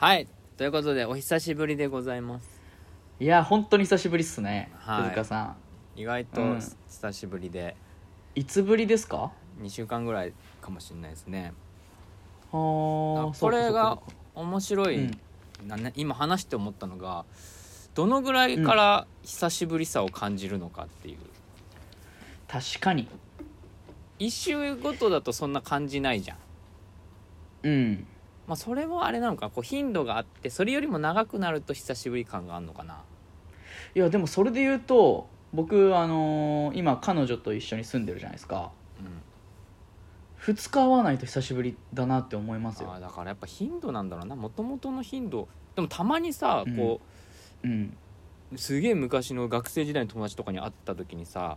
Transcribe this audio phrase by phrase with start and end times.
[0.00, 0.26] はい。
[0.56, 2.62] ということでお久しぶりでございます。
[3.18, 5.02] いや本当に久しぶりっすね、はい。
[5.02, 5.56] 手塚さん。
[5.94, 7.76] 意外とうん久しぶりで、
[8.34, 10.32] いつぶりですか？2週間ぐらい
[10.62, 11.52] かもしれないですね。
[12.50, 13.98] はああこれが
[14.34, 15.10] 面白い、
[15.96, 17.26] 今話して思ったのが
[17.94, 21.18] どのぐらいから久しぶりさを感じるのかっていう、
[22.48, 23.06] 確かに。
[24.18, 26.38] 一週ごとだとそんな感じないじゃん。
[27.64, 28.06] うん
[28.50, 29.46] まあそれもあれなのか。
[29.46, 33.04] なこう頻度があってそれよりも長くなると久しぶり感があるのかな。
[33.94, 38.72] いやでもそれで言うと僕あのー今彼女と一緒に住んでるじゃないですか。
[38.98, 40.52] うん。
[40.52, 42.92] 2日会わないと久しぶりだなって思いますよ。
[42.92, 44.34] あーだからやっぱ頻度なんだろうな。
[44.34, 45.46] もともとの頻度。
[45.76, 46.76] でもたまにさうん。
[46.76, 47.00] こ
[47.62, 47.96] うん。
[48.52, 51.56] う、すげえ昔の学生時代の友達とかに会った時にさ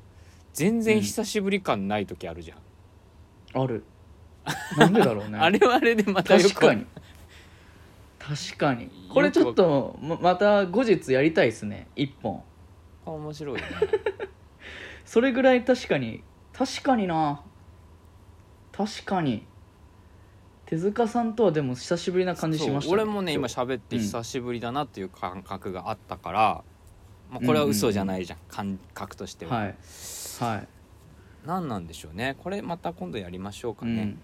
[0.54, 2.60] 全然久しぶり感ない時あるじゃん、
[3.60, 3.84] ある
[4.78, 5.38] なんでだろうね。
[5.38, 6.86] あれはあれでまたよく確かに。
[8.20, 8.90] 確かに。
[9.10, 11.88] これちょっとままた後日やりたいですね。
[11.96, 12.44] 一本。
[13.06, 13.64] 面白いね。
[15.06, 16.24] それぐらい確かに。
[16.54, 17.42] 確かにな。
[18.72, 19.46] 確かに。
[20.66, 26.64] 手塚さんとはでも久しぶりな感じしました、そう俺もね今今喋って久しぶりだなっていう感覚があったから、
[27.30, 29.76] まあ、これは嘘じゃないじゃん、感覚としては、はい。
[30.40, 30.68] はい、
[31.46, 32.36] 何なんでしょうね。
[32.40, 34.22] これまた今度やりましょうかね、うん、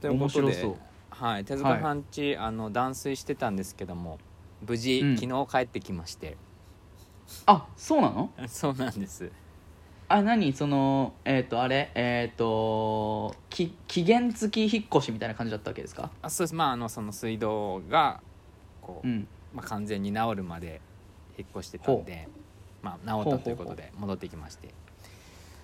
[0.00, 0.76] ということで面白そう。
[1.10, 4.18] はい、手塚さんち、あの断水してたんですけども
[4.66, 5.16] 無事、うん。
[5.16, 6.36] 昨日帰ってきまして。
[7.46, 8.30] あそうなの？
[8.46, 9.30] そうなんです。
[10.08, 10.52] あ何？
[10.52, 11.90] そのえっ、とあれ？
[11.94, 16.10] えっ、とき期限付き引っ越しみたいな感じだったわけですか？
[16.22, 16.54] あそうです。
[16.54, 18.20] まああのその水道が
[18.80, 19.26] こう、うん。
[19.54, 20.80] まあ、完全に治るまで
[21.38, 22.28] 引っ越してたんで
[22.82, 24.68] まあ治ったということで戻ってきまして。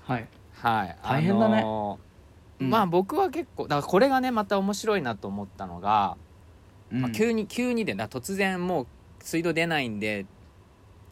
[0.04, 0.26] はい。
[0.54, 1.58] はい大変だね。
[1.58, 2.13] あのー
[2.60, 2.70] うん。
[2.70, 6.16] まあ僕は結構だからこれがねまた面白いなと思ったのが、
[6.90, 8.86] まあ、急に急にで突然もう
[9.20, 10.26] 水道出ないんで、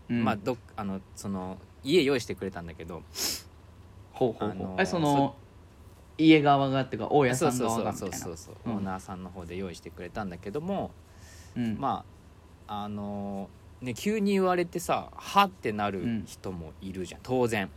[0.09, 0.25] うん。
[0.25, 3.03] まあどっあのその家用意してくれたんだけど
[4.12, 5.34] ほうほうほう、あのーえその
[6.19, 8.72] 家側がっていうか大家さん側そうそうなそうそう、うん。
[8.77, 10.91] オーナーさんの方で用意してくれたんだけども、
[11.56, 11.77] うん。
[11.78, 12.05] ま
[12.69, 17.21] ああのーね急に言われてさはってなる人もいるじゃん。
[17.25, 17.69] 当然。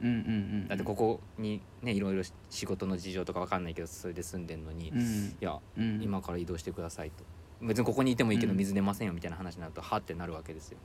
[0.00, 0.18] うんうんう
[0.66, 0.68] ん。
[0.68, 5.36] だってここにねいろいろ仕事の事情とかわかんないけどそれで住んでんのに、いうん。
[5.40, 6.02] やうん。
[6.02, 7.24] 今から移動してくださいと。
[7.62, 8.58] 別にここにいてもいいけどうん。
[8.58, 10.78] 水出ませんよみたいな話になるとはってなるわけですよ。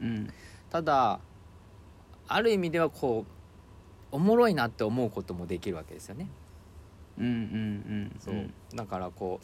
[0.00, 0.32] うん。
[0.70, 1.20] ただ
[2.28, 6.28] ある意味ではこうおもろいなって思うこともできるわけですよね。
[7.18, 9.40] うんうんうんそう、だからこ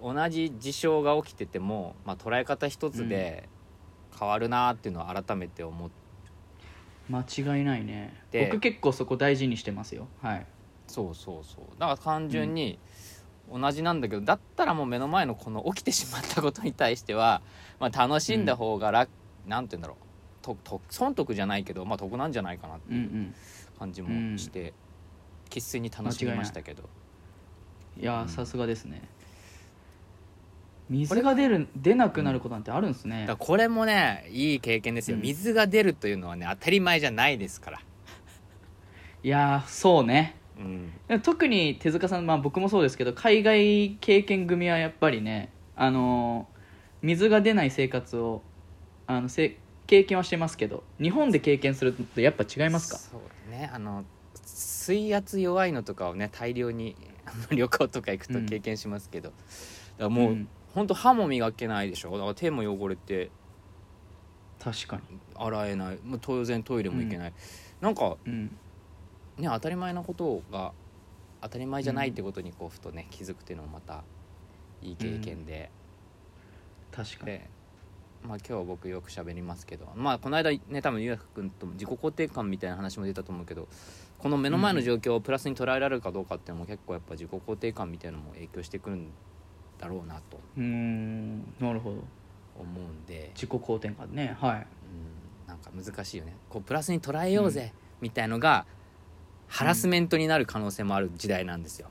[0.00, 3.48] う同じ事象が起きてても、まあ、捉え方一つで
[4.18, 6.01] 変わるなっていうのを改めて思って
[7.08, 8.14] 間違いないね。
[8.30, 8.46] で。
[8.46, 10.08] 僕結構そこ大事にしてますよ。
[10.20, 10.46] はい。
[10.86, 11.64] そうそうそう。
[11.78, 12.78] だから単純に
[13.50, 17.42] 同じなんだけど、だったらもう目の前のこの起きてしまったことに対しては、
[17.80, 19.10] まあ、楽しんだ方が楽、
[19.46, 19.96] なんて言うんだろう。
[20.42, 23.34] とと損得じゃないけど、まあ、得なんじゃないかなっていううんうん。
[23.78, 24.74] 感じもして
[25.50, 26.88] 生粋、に楽しみましたけど。
[28.00, 29.02] いやさすがですね
[30.88, 33.22] 水が出る出なくなることなんてあるんですね。
[33.22, 35.22] だからこれもねいい経験ですよ、うん。
[35.22, 37.80] 水が出るというのはね当たり前じゃないですから、
[39.22, 40.36] いやーそうね。
[41.08, 46.52] うん、特に手塚さん、まあ、僕もそうですけど海外経験組はやっぱりねあのー
[47.04, 48.42] 水が出ない生活を
[49.08, 49.56] あのせ
[49.88, 52.98] 経験はしてますけど日本で経験するとやっぱ違いますか？
[52.98, 53.68] そうね。
[53.74, 54.04] あの
[54.44, 56.94] 水圧弱いのとかをね大量に
[57.26, 59.36] あの旅行とか行くと経験しますけど、だか
[59.98, 62.12] らもう、んほんと歯も磨けないでしょ？
[62.12, 63.30] だから手も汚れて。
[64.58, 65.00] 確か
[65.34, 65.98] 洗えない。
[66.04, 67.32] もう当然トイレも行けない、
[67.80, 68.44] なんかにうん。
[69.38, 70.72] ね当たり前なことが
[71.40, 74.04] 当たり前じゃないってことにこうふとね気づくっていうのもまた
[74.80, 75.70] いい経験で、
[76.92, 77.26] 確かに。
[77.26, 77.50] で
[78.22, 79.88] まあ今日僕よく喋りますけど。
[79.96, 83.66] まあこの間ね多分ゆうやく君とも自己肯定感みたいな話も出たと思うけど
[84.18, 89.08] この目の前の状況をプラスに捉えられるかどうかっていうのも結構やっぱ自己肯定感みたいなのも影響してくるん
[89.82, 90.38] だろうなと。
[90.56, 91.96] うーんなるほど。
[92.54, 94.36] 思うんで、自己肯定感ね。
[94.40, 94.54] はい。
[94.54, 96.36] うん、なんか難しいよね。
[96.48, 98.64] こうプラスに捉えようぜ、みたいのが
[99.48, 101.88] ハラスメントになる可能性もある時代なんですよ。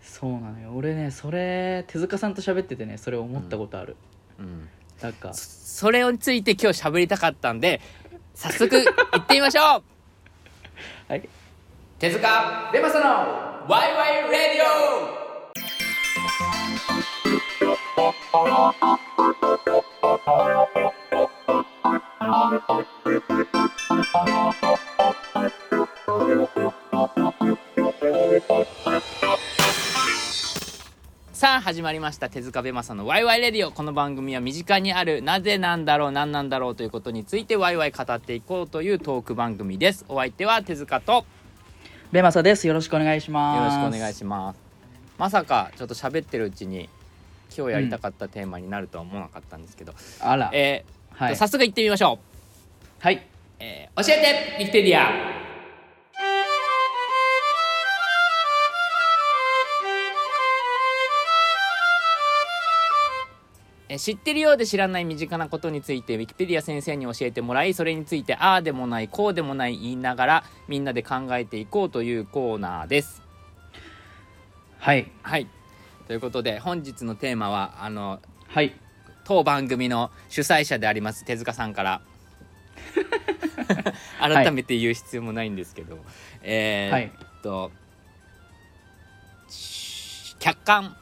[0.00, 0.70] そうなのよ。
[0.74, 3.96] 俺ねそれ手塚さんと喋っててねそれ思ったことある、
[4.38, 4.68] うん。
[5.02, 5.34] なんか。
[5.34, 7.80] そそれについて今日喋りたかったんで
[8.34, 9.82] 早速行ってみましょう。
[11.08, 11.28] はい。
[11.98, 13.04] 手塚レマサの
[13.68, 15.23] ワイワイレディ
[18.34, 18.74] さあ
[31.60, 32.28] 始まりました。
[32.28, 33.70] 手塚ベマさんのワイワイレディオ。
[33.70, 40.04] この番組は身近にあるなぜなんだろう何なんだろうということについてワイワイ語っていこうというトーク番組です。
[40.08, 41.12] お相手は手塚と。
[41.12, 41.24] よ
[42.10, 42.66] ベマサです。
[42.66, 43.76] よろしくお願いしろます。
[43.76, 44.58] しくお願いします。
[45.18, 46.88] まさかちょっと喋ってるうちに
[47.56, 50.50] 今日やりたかったテーマになるとは思わなかったんですけど、あら。
[50.52, 51.36] えーはい。
[51.36, 52.18] 早速行ってみましょ
[53.00, 53.24] う、はい。
[53.60, 55.08] えー教えてウィキペディア
[63.88, 73.22] えー知ってるようで知らない身近なことについてウィキペディア先生に教えてもらいそれについてああでもないこうでもない言いながらみんなで考えていこうというコーナーです。
[74.78, 75.10] はい。
[75.22, 75.46] はい
[76.06, 78.74] ということで本日のテーマはあのはい。
[79.24, 82.02] 当番組の主催者であります手塚さんから。
[84.20, 85.98] 改めて言う必要もないんですけど、
[86.42, 87.04] えはい。
[87.08, 87.72] ーっと、
[89.48, 90.96] し客観。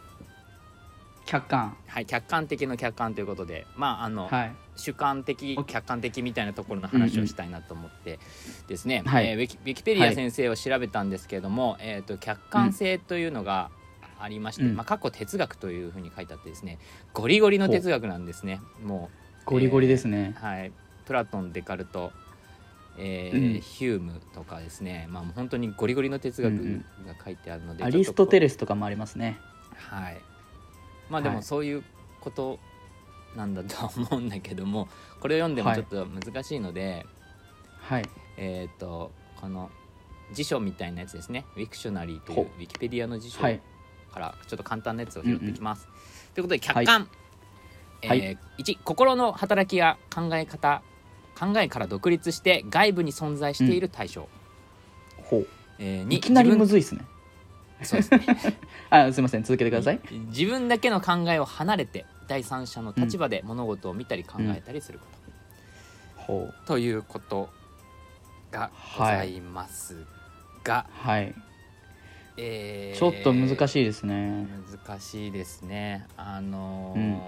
[1.26, 1.76] 客観。
[1.88, 4.52] はい客観的の客観ということでまああの、はい。
[4.76, 8.18] 主観的客観的みたいなところの話をしたいなと思って
[8.68, 9.30] ですね、はい。
[9.30, 13.70] えーウィキペディア先生を調べたんですけれども、えーっと客観性というのが
[14.22, 14.76] ありまして、うん。
[14.76, 16.78] まあ、過去哲学というふうに書いてあってですね
[17.12, 18.60] ゴリゴリの哲学なんですね。
[18.82, 19.10] も
[19.46, 20.72] うゴリゴリですね、はい、
[21.04, 22.12] プラトンデカルト、
[22.98, 23.40] えうん。
[23.56, 27.06] ーヒュームとかですね、まあ、本当にゴリゴリの哲学うんうん。
[27.06, 29.38] が書いてあるので、アリストテレレスとかもありますね。
[29.76, 30.20] はい。
[31.10, 31.36] まあではい。
[31.38, 31.82] もそういう
[32.20, 32.58] こと
[33.36, 34.88] なんだとは思うんだけども
[35.20, 35.78] これを読んでもはい。
[35.78, 37.06] ちょっと難しいので、
[37.80, 38.08] はい。
[38.36, 39.10] えっ、と
[39.40, 39.70] この
[40.32, 41.44] 辞書みたいなやつですね。
[41.56, 43.60] ウィクショナリーというほウィキペディアの辞書はい
[44.12, 45.88] からちょっと簡単なやつを拾っていきます。
[46.34, 47.08] ということで客観、
[48.02, 48.38] えーはい。
[48.58, 50.82] 1心の働きや考え方
[51.38, 54.28] 考えから独立して外部に存在している対象、
[55.16, 55.48] ほう。
[55.78, 57.04] えー2いきなりむずいっすね。
[57.82, 58.58] そうですね。
[58.90, 59.42] あすいません。
[59.42, 60.00] 続けてください。
[60.28, 65.06] 自分だけの考えを離れて第三者の立場で物事を見たり考えたりするこ
[66.16, 66.66] と、ほう。
[66.66, 67.50] ということ
[68.50, 70.04] がございます
[70.62, 71.34] が、はい
[72.36, 74.46] えーちょっと難しいですね。
[74.86, 76.06] 難しいですね。
[76.16, 77.18] あのーうん。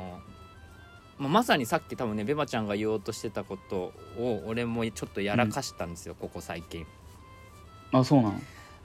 [1.18, 6.86] まあまさにさっき多分ねベバちゃんが言おうとしてたことを俺もちょっとやらかしたんですよ、ここ最近。
[7.92, 8.40] あそうなの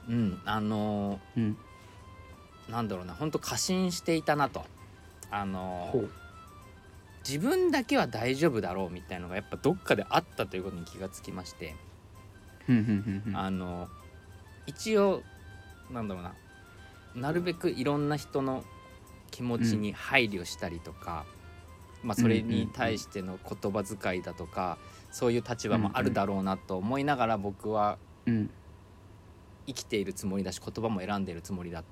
[0.08, 1.56] うんあのうん。
[2.68, 4.64] ーなんだろうな本当過信していたなと。
[5.30, 6.08] あのー
[7.22, 11.76] 自分だけは大丈夫だろうみたいなのがやっぱどっかであったということに気がつきまして、
[13.34, 13.88] あの
[14.66, 15.22] 一応
[15.90, 16.34] なんだろうな。
[17.14, 18.64] なるべくいろんな人の
[19.30, 21.24] 気持ちに配慮したりとか、
[22.02, 24.78] まあ、それに対しての言葉遣いだとか、
[25.10, 28.50] そういう立場もあるだろうなと思いながら僕はうん。
[29.66, 31.84] 生きているつもりだし言葉も選んでいるつもりだ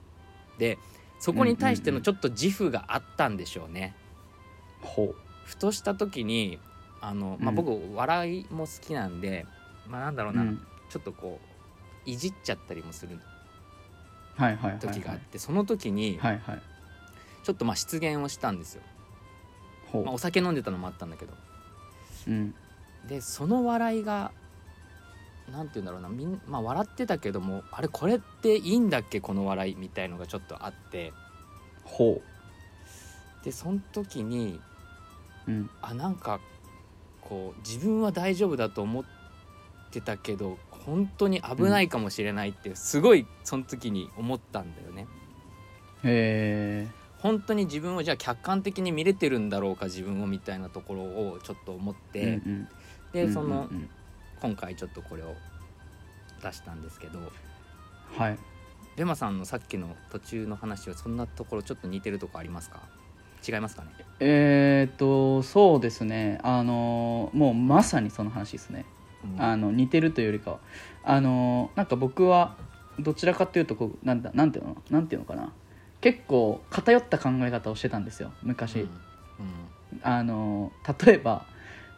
[0.58, 0.78] で
[1.20, 3.94] そこに対してのちょっと自負があったんでしょうね。
[4.80, 5.14] ほ
[5.44, 6.58] ふとした時に
[7.00, 7.56] あの、まあ、うん。
[7.56, 9.46] 僕笑いも好きなんで、
[9.88, 10.60] まあ、なんだろうな、ううん。
[10.88, 11.40] ちょっとこ
[12.06, 13.18] ういじっちゃったりもする
[14.80, 16.62] 時があって、その時にはいはい。
[17.42, 18.82] ちょっとまあ失言をしたんですよ、
[19.86, 21.32] ほまあ、お酒飲んでたのもあったんだけど。
[22.26, 22.54] ううん。
[23.06, 24.32] でその笑いが
[25.50, 26.08] なんて言うんだろうな。
[26.08, 31.12] みん、まあ、笑ってたけどもあれこれっていいんだっけこの笑いみたいのがちょっとあって。
[31.84, 32.20] ほ
[33.44, 34.60] でその時に
[35.46, 35.70] ううん。
[35.80, 36.40] あなんか
[37.22, 39.04] こう自分は大丈夫だと思っ
[39.90, 45.06] てたけど本当に危ないかもしれないってすごいその時に思ったんだよね。
[46.04, 52.68] へえ本当に自分をじゃあ客観的に見れてるんだろうか自分をみたいなところをちょっと思って、うんうん。
[53.12, 53.90] でその、うんうん。
[54.40, 55.34] 今回ちょっとこれを
[56.42, 57.18] 出したんですけど。
[57.18, 57.28] うん
[58.16, 58.38] はい。
[58.96, 62.80] ベマさんのさっきの途中の話はそんなところちょっと似てるとこありますか？
[63.46, 63.90] 違いますかね？
[64.20, 66.38] えーっとそうですね。
[66.42, 68.86] あのもうまさにその話ですね。
[68.92, 68.97] うん
[69.38, 70.58] あの似てるというよりかは。
[71.04, 72.56] あのなんか僕は
[72.98, 74.76] どちらかというとこうなんだなんていうの？
[74.90, 75.52] なんていうのかな？
[76.00, 78.88] 結構偏った考え方をしてたんですよ昔、うん。
[80.02, 80.72] あの
[81.06, 81.44] 例えば、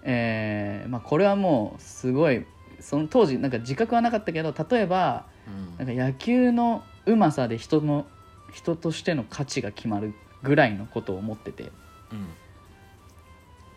[0.03, 2.45] えーまあ、これはもうすごい
[2.81, 5.87] その当時なんか自覚はなかったけど例えばうん。
[5.87, 8.07] なんか野球のうまさで人の
[8.53, 10.13] 人としての価値が決まる
[10.43, 11.73] ぐらいのことを思ってて、
[12.13, 12.27] うん。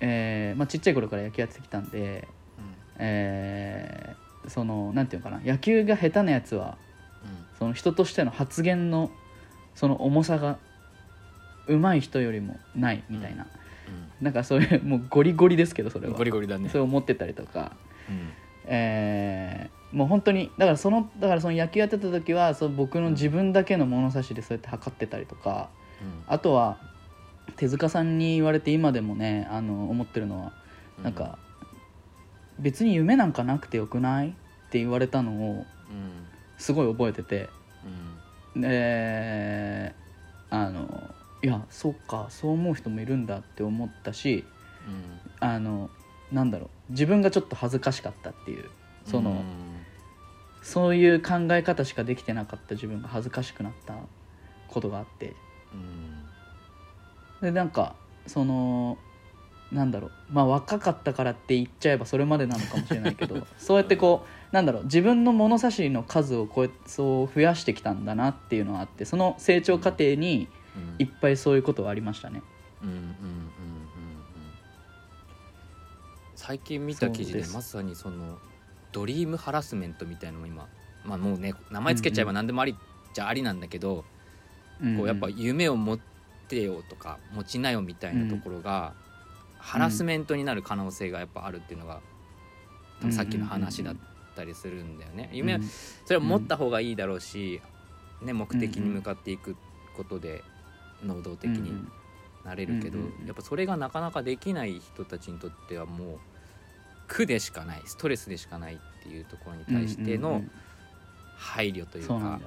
[0.01, 2.27] えーまあ、ちっちゃい頃から野球やってきたんで、
[2.99, 6.77] えーそのなんていうのかな野球が下手なやつは
[7.57, 9.09] その人としての発言の
[9.73, 10.57] その重さが
[11.67, 13.47] 上手い人よりもないみたいな、
[14.21, 16.11] なんかそういうもうゴリゴリですけどそれは。
[16.11, 16.67] うんゴリゴリだね。
[16.67, 17.71] そう思ってたりとか、
[18.09, 18.29] うん。
[18.65, 25.69] えーもう本当にだからそのだからその野球やってた時はそう僕の自分だけの物差しでそうやって測ってたりとか、
[26.27, 26.79] あとは
[27.55, 30.51] 手塚さんに言われて今でもねあの思ってるのは
[30.97, 31.13] うんなん。
[31.13, 31.37] か、
[32.59, 34.31] 別に夢なんかなくてよくないっ
[34.69, 37.49] て言われたのをうんすごい覚えてて。
[38.55, 38.61] うん。
[38.61, 39.95] で
[40.49, 44.45] あのいやそっかそう思う人もいるんだって思ったし
[44.87, 45.47] うん。
[45.47, 45.89] あの
[46.31, 48.69] なんだろう自分がちょっと恥ずかしかったっていう
[49.05, 49.39] その、うん。
[50.61, 53.95] そういう考え方しかできてなかった自分が恥ずかしくなった
[54.67, 55.35] ことがあって。
[55.73, 56.23] うん。
[57.41, 57.95] でなんか
[58.27, 58.97] その
[59.73, 60.11] なんだろう。
[60.29, 64.83] まあ若かったからって言っちゃえばそれまでなのかもしれないけど そうやってこうなんだろう。
[64.83, 70.95] 自分の物差しの数をこうやそう増やしてきたんだなっていうのがあってその成長過程にうん。
[70.99, 72.41] いっぱいそういうことはありましたね。
[72.81, 73.13] うんうんうんうんうん。
[76.35, 78.37] 最近見た記事でまさにその
[78.91, 80.67] ドリームハラスメントみたいのも今
[81.05, 82.75] まあもうね名前つけちゃえば何でもあり
[83.13, 85.99] じゃありなんだけど、うんこうやっぱ夢を持っ
[86.49, 88.93] てよとか持ちなよみたいなところが、
[89.63, 92.01] ハラスメントになる可能性がやっぱあるっていうのが、
[92.99, 93.95] 多分さっきの話だっ
[94.35, 95.29] たりするんだよね。
[95.31, 97.61] 夢うんそれは持った方がいいだろうし、
[98.21, 99.55] ね、目的に向かっていく
[99.95, 100.43] ことで
[101.01, 101.87] 能動的に
[102.43, 106.19] なれるけど、うんうんうんやっぱそれがなかなかできない人たちにとってはもう
[107.07, 110.51] 苦でしかないストレスでしかないっていうところに対してのうんうんうん。
[111.37, 112.39] 配慮というか。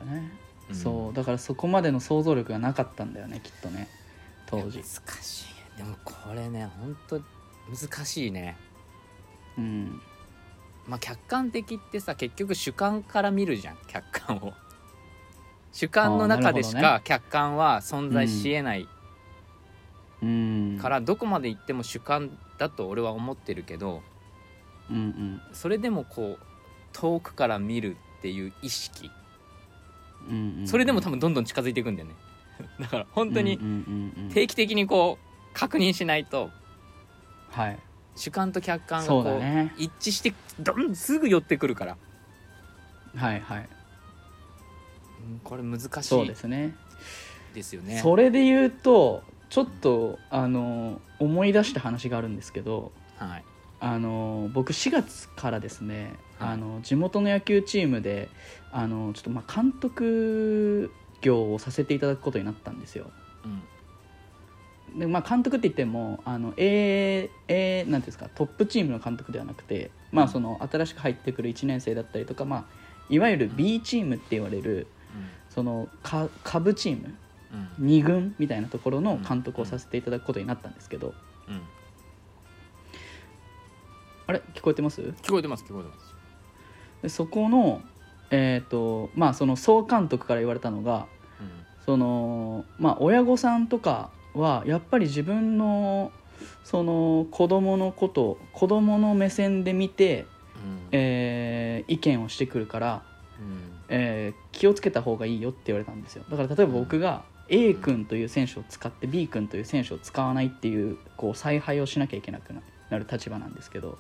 [0.72, 3.88] そうだからそこまでの想像力がなかったんだよねきっとね。
[4.46, 4.78] 当時。
[4.78, 7.20] 難しいでもこれね本当
[7.68, 8.56] 難しいね。
[9.58, 10.00] うん。
[10.86, 14.52] まあ客観的ってさ結局主観から見るじゃん客観を。
[15.72, 18.88] 主観の中でしか客観は存在しえない
[20.22, 20.78] うん。
[20.80, 24.02] からどこまで行っても主観だと俺は思ってるけど
[24.90, 25.40] うんうん。
[25.52, 26.46] それでもこう
[26.92, 29.10] 遠くから見るっていう意識。
[30.28, 32.14] うんうんそれでも多分どんどん近づいていくんだよね。
[32.80, 33.58] だから本当に
[34.32, 35.25] 定期的にこう
[35.56, 36.50] 確認しないと。
[37.50, 37.78] はい。
[38.14, 39.72] 主観と客観がこうだね。
[39.78, 41.96] 一致してどんすぐ寄ってくるから、
[43.14, 43.68] はいはい。
[45.30, 46.76] うんこれ難しそういですね。
[47.54, 48.00] ですよね。
[48.02, 53.44] それで言うとちょっとあの思い出した話があるんですけどはい。
[53.80, 56.48] あの僕4月からですね、はい。
[56.50, 58.28] あの地元の野球チームで
[58.72, 63.10] あのちょっとまあ監督業をさせていただくことになったんですよ。
[63.44, 63.62] うん
[64.96, 72.64] でまあ、監督って言ってもあの A, A なんていうんですかトップチームの監督ではなくて、まあ、その新しく入ってくる1年生だったりとか、まあ、
[73.10, 74.86] いわゆる B チームって言われる
[75.50, 77.14] そのか下部チーム
[77.52, 77.60] うん。
[77.60, 81.14] うん2軍みたいなところの監督をさせていただくことになったんですけど、
[81.48, 81.62] うん。
[84.26, 85.00] あれ聞こえてます？
[85.00, 86.14] 聞こえてます聞こえてます。
[87.02, 87.82] でそこの
[88.30, 91.06] えっ、とまあその総監督から言われたのが
[91.84, 96.12] そのまあ親御さんとかはやっぱり自分の
[96.64, 100.26] その子供のこと子供の目線で見て、
[100.56, 100.88] うん。
[100.92, 103.02] えー意見をしてくるから、
[103.38, 103.72] うん。
[103.88, 106.24] えー気をつけた方がいいよって言われたんですよ。
[106.30, 113.98] だから例えば僕が A 君という選手を使って B 君という選手を使わないっていうこう采配をしなきゃいけなくななる立場なんですけど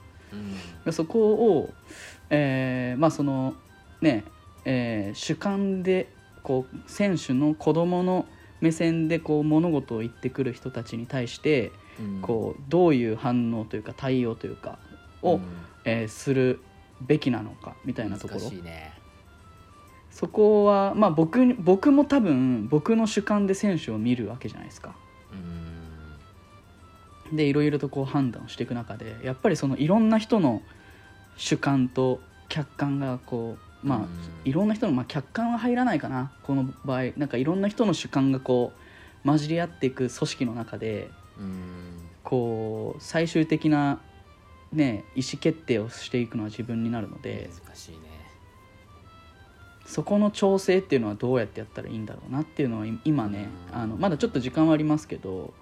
[0.84, 0.92] うん。
[0.92, 1.70] そこを、
[2.30, 3.54] えーまあその
[4.00, 4.24] ね、
[4.64, 6.08] えー主観で
[6.42, 8.26] こう選手の子供の
[8.60, 14.78] 目線でこう物事を言ってくる人たちに対してうんこうどういう反応というか対応というか
[15.22, 15.42] を、うん
[15.84, 16.60] えーする
[17.00, 18.92] べきなのかみたいなところね。
[20.10, 24.96] そこは、まあ、僕に僕も多分僕の主観で選手を見るわけじゃないですか。
[25.32, 25.34] う
[27.32, 30.62] んでいろいろとこう判断をしていく中でやっぱりそのいろんな人の
[31.36, 34.08] 主観と客観がこうまあ、うん
[34.46, 38.72] いろんな人の、まあ、客観は入らないかなこの場合なんかいろんな人の主観がこ
[39.24, 44.00] う混じり合っていく組織の中でうんこう最終的な、
[44.72, 47.98] ね、意思決定をしていくのは自分になるので難しいね。
[49.84, 55.54] そこの調整っていうのはどうやってやったらいいんだろうなっていうのは今ねうんあのまだちょっと時間はありますけど、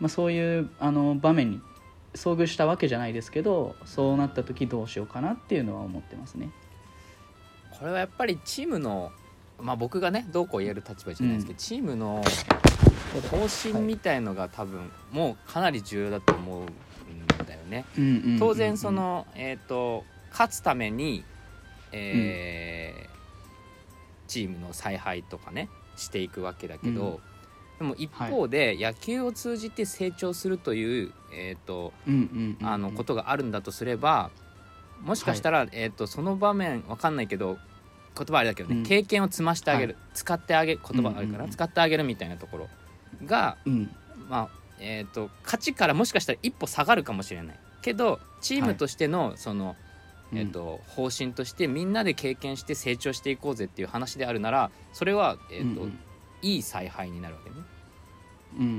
[0.00, 1.60] まあ、そういうあの場面に
[2.14, 6.50] 遭遇したわけじゃないですけどそうなった時どうしようかなっていうのは思ってますね。
[7.78, 9.12] これはやっぱりチームの
[9.60, 12.22] まあ僕がねどうこう言える立場じゃないですけど、チームの
[13.30, 16.66] 方針みたいのが多分もうかなり重要だと思うん
[17.46, 17.84] だよね。
[18.38, 21.24] 当然その、えー、と勝つために、
[21.92, 23.14] えー
[24.26, 27.20] チームの采配とかねしていくわけだけど、
[27.78, 32.66] でも一方で野球を通じて成長するという、えーとうんうんうん。
[32.66, 34.30] あのことがあるんだとすれば
[35.02, 37.58] もしかしたら、えー、とその場面わかんないけど
[38.16, 38.82] 言葉あれだけどね、うん。
[38.84, 41.50] 経験を積ましてあげる、使ってあげ言葉あるかな、うんうんうん。
[41.50, 42.68] 使ってあげるみたいなところ
[43.26, 43.90] が、うん。
[44.28, 47.56] まあえー、と勝ちからもしかしたら一歩下がるかもしれない。
[47.82, 49.76] けどチームとしてのその、
[50.32, 55.98] えー、と方針としてみんなで経験して成長していこうぜっていう話であるならそれは、えーとうんうん。
[56.42, 57.56] いい采配になるわけね
[58.58, 58.70] うんうん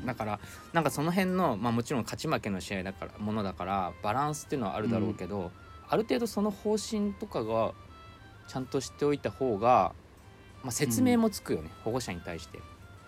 [0.00, 0.40] うんだから
[0.72, 5.50] なんかその辺の、まあ、もちろん勝ち負けの試合だからものだからバランスっていうのはあるだろうけど、
[5.88, 7.72] ある程度その方針とかが
[8.48, 9.92] ちゃんとしておいた方が、
[10.62, 12.60] まあ、説明もつくよね、保護者に対して。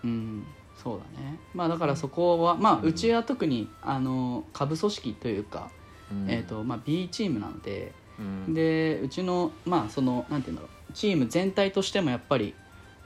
[0.05, 0.47] うん。
[0.83, 1.39] そうだね。
[1.55, 5.71] まあだからそこはまあうんうちは特にあの下部組織というか、
[6.11, 6.31] うん。
[6.31, 8.55] えーとまあ、B チームなのでうん。
[8.55, 12.55] でうちのまあそのなんて言うんだろうチーム全体としてもやっぱり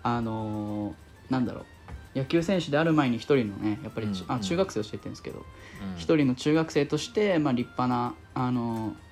[0.02, 1.66] あのーなんだろう
[2.16, 4.32] 野球選手である前に一人のねやっぱりち、うんうん。
[4.32, 5.44] あ中学生を教えてるんですけどうん。
[5.96, 9.06] 一、人の中学生として、まあ、立派なあのー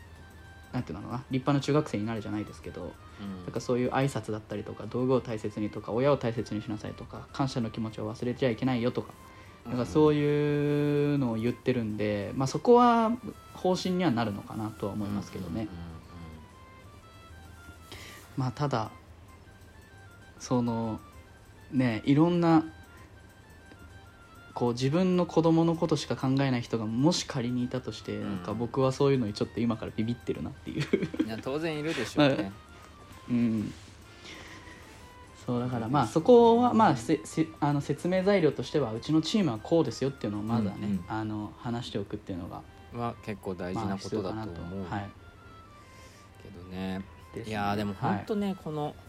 [0.72, 3.44] なんていうのかな立派な中学生になるじゃないですけどうん。
[3.44, 9.12] なんかそういう挨拶だったりとか道具を大切にとか親を大切にしなさいとか感謝の気持ちを忘れちゃいけないよとか
[9.66, 13.12] なんかそういうのを言ってるんで、まあ、そこは
[13.54, 15.68] 方針にはなるのかなとは思いますけどね。
[18.36, 18.90] まあただ
[20.38, 21.00] その
[21.72, 22.64] ねいろんな
[24.54, 28.22] こう自分の子供のことしか考えない人がもし仮にいたとして、ん。
[28.22, 31.26] なんか僕はそういうのにちょっと今からビビってるなっていう。
[31.26, 32.52] いや当然いるでしょうね。
[33.28, 33.72] うん。
[35.44, 41.04] そうだからまあそこはまあせせあの説明材料としてはうちのチームはこうですよっていうのをまずはね、うんうん。
[41.08, 42.62] あの話しておくっていうのが
[42.98, 45.10] は結構大事まあなことだと必要かな思うはい。
[46.42, 47.04] けどね。
[47.34, 47.50] ですね。
[47.50, 49.03] いやーでもはい本当ね、このむ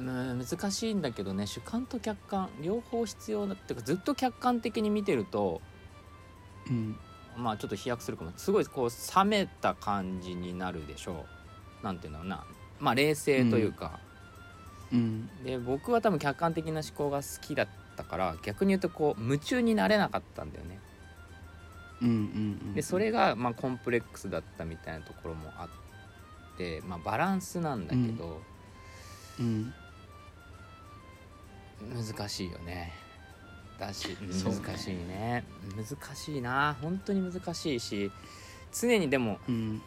[0.00, 5.60] 難しいんだけどね主観と客観両方必要だっていうかずっと客観的に見てると
[6.68, 6.96] うん。
[7.36, 8.32] まあちょっと飛躍するかも。
[8.36, 11.24] すごいこう冷めた感じになるでしょ
[11.82, 11.84] う。
[11.84, 12.44] なんていうのかな。
[12.78, 14.00] まあ冷静というか、
[14.92, 15.28] うん。
[15.44, 20.78] で僕は多分客観的な思考が好きだったから逆に言うとこう夢中になれなかったんだよね。
[22.02, 22.16] うんうんう
[22.70, 25.68] んでそれがまあコンプレックスだったみたいなところもあ
[26.54, 28.40] ってまあバランスなんだけど、
[29.38, 29.72] うん
[31.80, 32.92] 難しいよね。
[33.78, 35.44] だし難しいね。
[35.76, 36.76] 難しいな。
[36.80, 38.10] 本当に難しいし
[38.72, 39.82] 常にでもうん。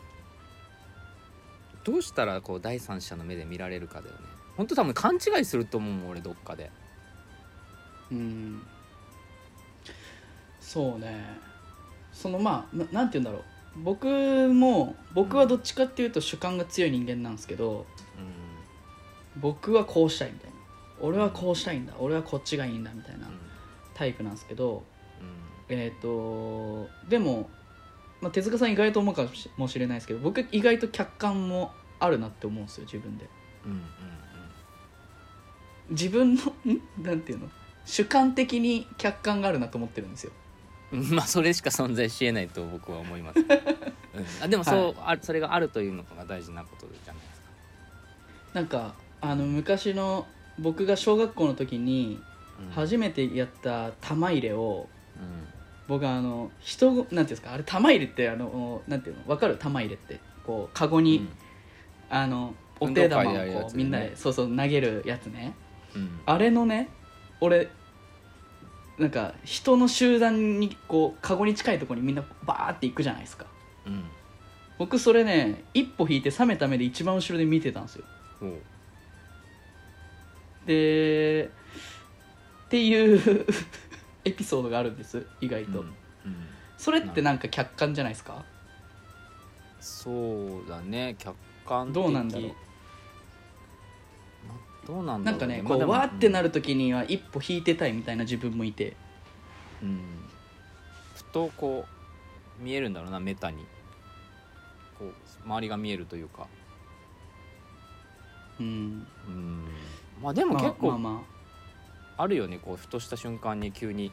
[1.83, 4.21] どうしたらこう第三者の目で見られるかだよね。
[4.55, 6.71] 本当多分勘違いすると思うもん俺どっかで。
[8.11, 8.63] うん。
[10.61, 11.25] そうね。
[12.13, 13.43] そのまあななんて言うんだろう。
[13.83, 14.07] 僕
[14.53, 17.87] も僕はどっちかっていうと主観が強い人間なんですけど
[19.37, 20.52] 僕はこうしたいみたいな
[21.03, 23.33] 俺はこうしたいんだ俺はこっちがいいんだみたいなうん。
[23.93, 24.83] タイプなんですけど
[25.69, 25.75] うん。
[25.75, 27.49] えっ、とでも、
[28.21, 33.29] まあ、手塚さん意外と思うかもしれないですけど僕意外と客観もあるなって思うんですよ自分で。
[33.65, 33.81] うん
[35.89, 37.03] 自分の ん？
[37.03, 37.49] なんていうの？
[37.85, 40.31] 主観的に客観があるなと思ってるんですよ。
[40.93, 43.45] うんうんまあそれしか存在しえないと僕は思います、 うん、
[44.43, 47.47] あでもそう、あそれがあるというのが大事なことじゃないですか。
[48.53, 50.27] なんかあの昔の
[50.59, 52.19] 僕が小学校の時に
[52.67, 52.71] うん。
[52.71, 55.47] 初めてやった玉入れをうん。
[55.87, 61.27] 僕あの人なんていうんですかあれ玉入れってあのなんていうの分かる玉入れってこうカゴに、
[62.09, 65.53] あのお手玉をこうみんなでそうそう投げるやつね。
[65.95, 66.19] うん。
[66.25, 66.89] あれのね
[67.41, 67.69] 俺
[68.97, 73.45] なんか人の集団にこうカゴに近いところにみんなバーって行くじゃないですか。
[73.85, 74.03] うん。
[74.77, 78.05] 僕それね一歩引いて冷めた目で一番後ろで見てたんですよ
[80.65, 81.45] で
[82.65, 83.45] っていう
[84.25, 85.93] エピソードがあるんです意外と、うんうん。
[86.77, 88.43] それってなんか客観じゃないですか？
[89.79, 91.35] そうだね客
[91.67, 91.93] 観的。
[91.95, 92.49] どうなんだろう？
[92.49, 92.55] ま
[94.87, 98.95] どうなんなんかだろうねこうわーってなる、る時には一歩引いてたいみたいな自分もいて。
[99.81, 100.29] うんうん。
[101.15, 101.85] ふとこ
[102.59, 103.65] う見えるんだろうなメタに。
[104.97, 105.13] こう
[105.45, 106.47] 周りが見えるというか。
[108.59, 109.05] うん。
[109.27, 109.67] うん
[110.21, 111.23] まあでもまあ結構まあま
[112.17, 112.27] あ。
[112.27, 114.11] るよねこうふとした瞬間に急に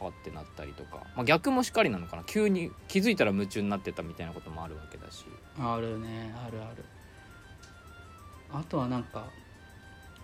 [0.00, 2.24] はってなったりとか、まあ、逆もしかりなのかな。
[2.24, 5.24] 急に気づいたら夢中になってたみたいなこともあるわけだし。
[5.58, 6.84] ああるねあるある。
[8.52, 9.26] あとはなんか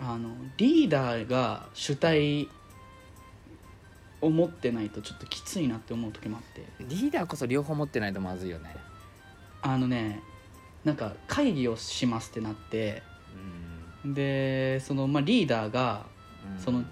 [0.01, 2.49] あのリーダーが主体
[4.21, 6.64] を持ってないとちょっときついなって思う時もあって。
[6.85, 8.75] リーダーこそ両方持ってないとまずいよね。
[9.62, 10.23] あのね
[10.85, 13.03] なんか会議をしますってなって
[14.14, 16.07] でその、まあ、リーダーが
[16.57, 16.62] うん。
[16.62, 16.85] その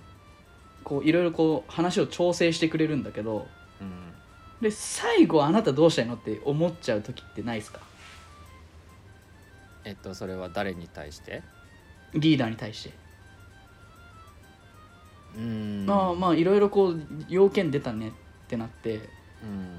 [0.84, 3.48] こういろいろこう話を調整してくれるんだけど
[3.80, 3.90] うん。
[4.60, 7.80] で最後あなたどうしたいのって思っちゃう時ってないですか？
[9.84, 11.42] えっとそれは誰に対して？
[12.14, 12.90] リーダーに対して。
[15.36, 15.86] うん。
[15.86, 18.12] まあまあいろいろこう要件出たねっ
[18.48, 19.00] てなって。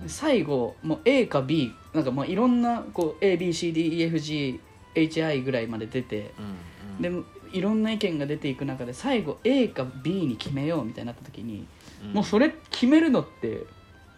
[0.04, 0.10] うん。
[0.10, 6.34] 最後もう A か B なんかまあいろんなこう ABCDEFGHI ぐらいまで出て。
[6.38, 6.56] うん
[6.99, 11.65] でもいろんな意見が出ていく中で最後 A か B に決めようみたいになった時に、
[12.03, 12.13] うん。
[12.13, 13.63] もうそれ決めるのって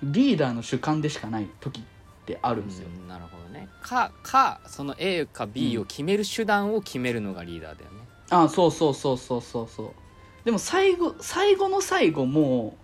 [0.03, 1.83] リーダーの主観でしかない時っ
[2.25, 3.67] てあるんですよ、うんなるほどね。
[3.81, 7.97] かかその A か B を決める手段を決めるのがリーダーだよね、
[8.29, 9.91] ああそうそうそうそうそうそう。
[10.45, 12.77] でも最後最後の最後も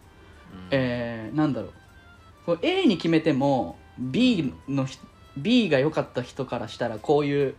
[0.54, 0.68] ううん。
[0.72, 1.72] えーなんだろう。
[2.46, 5.00] こう A に決めても B のひ
[5.38, 7.56] B が良かった人からしたらこういう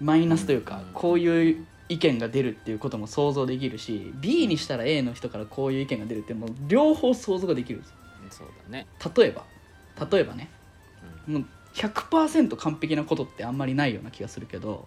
[0.00, 0.92] マイナスというか、うん。
[0.92, 7.96] こういう意見が出るっていうことも想像できるし B にしたら A の人からこういう意見が出るってもう両方想像ができるんですよ。
[8.30, 9.44] そうだね、例えば
[10.10, 10.50] 例えばね
[11.26, 11.34] うん。
[11.34, 14.86] もう100%完璧なことってあんまりないような気がするけど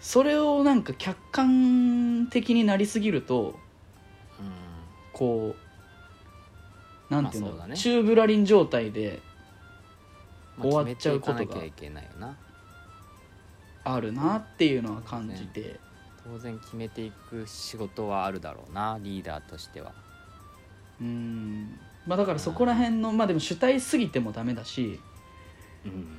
[0.00, 3.58] それをなんか客観的になりすぎると
[5.12, 5.54] こ
[7.10, 7.76] うなんていうの、まあそうだね。
[7.76, 9.29] 宙ぶらりん状態でまあ
[10.62, 11.60] 終わっちゃうことが
[13.84, 15.80] あるなっていうのは感じて、
[16.24, 19.92] 当然決めていく仕事はあるだろうなリーダーとしては。
[21.00, 21.78] うん。
[22.06, 25.00] まあだからそこら辺のまあでも主体すぎてもダメだし。
[25.84, 26.16] うん。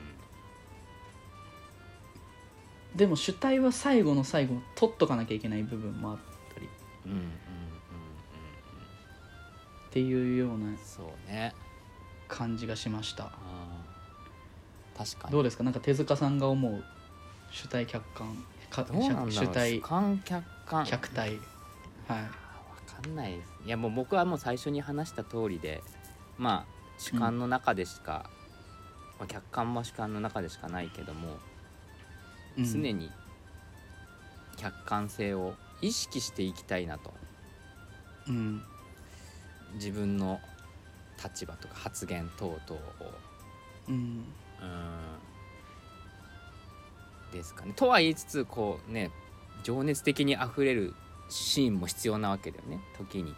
[2.95, 6.17] でも主体は最後の最後取っとかなきゃいけない部分もあっ
[6.53, 6.65] たり。
[6.65, 6.69] っ
[7.05, 7.31] うんうんうんうん
[9.91, 11.53] ていうようなうんそうね。
[12.27, 13.25] 感じがしました。
[13.25, 13.80] あー
[15.03, 15.31] 確かに。
[15.31, 15.63] どうですか？
[15.63, 16.83] なんか手塚さんが思う
[17.49, 19.31] 主体客観かどうなんだろう。
[19.31, 20.85] 主体主観客観。
[20.85, 21.29] 客体。
[21.29, 21.37] はい。
[22.97, 23.49] 分かんないです。
[23.65, 25.83] いやもう僕はもう最初に話した通りで
[26.37, 28.29] まあ主観の中でしか、
[29.17, 31.39] まあ、客観も主観の中でしかないけども、
[32.57, 32.65] うん。
[32.65, 33.09] 常に
[34.57, 37.11] 客観性を意識していきたいなと。
[38.27, 38.61] うん。
[39.73, 40.39] 自分の
[41.23, 43.13] 立場とか発言等々を。
[43.89, 44.25] うん
[44.61, 45.01] うん。
[47.31, 47.73] ですかね。
[47.75, 49.11] とは言いつつこうね
[49.63, 50.93] 情熱的にあふれる
[51.29, 52.79] シーンも必要なわけだよね。
[52.97, 53.33] 時に。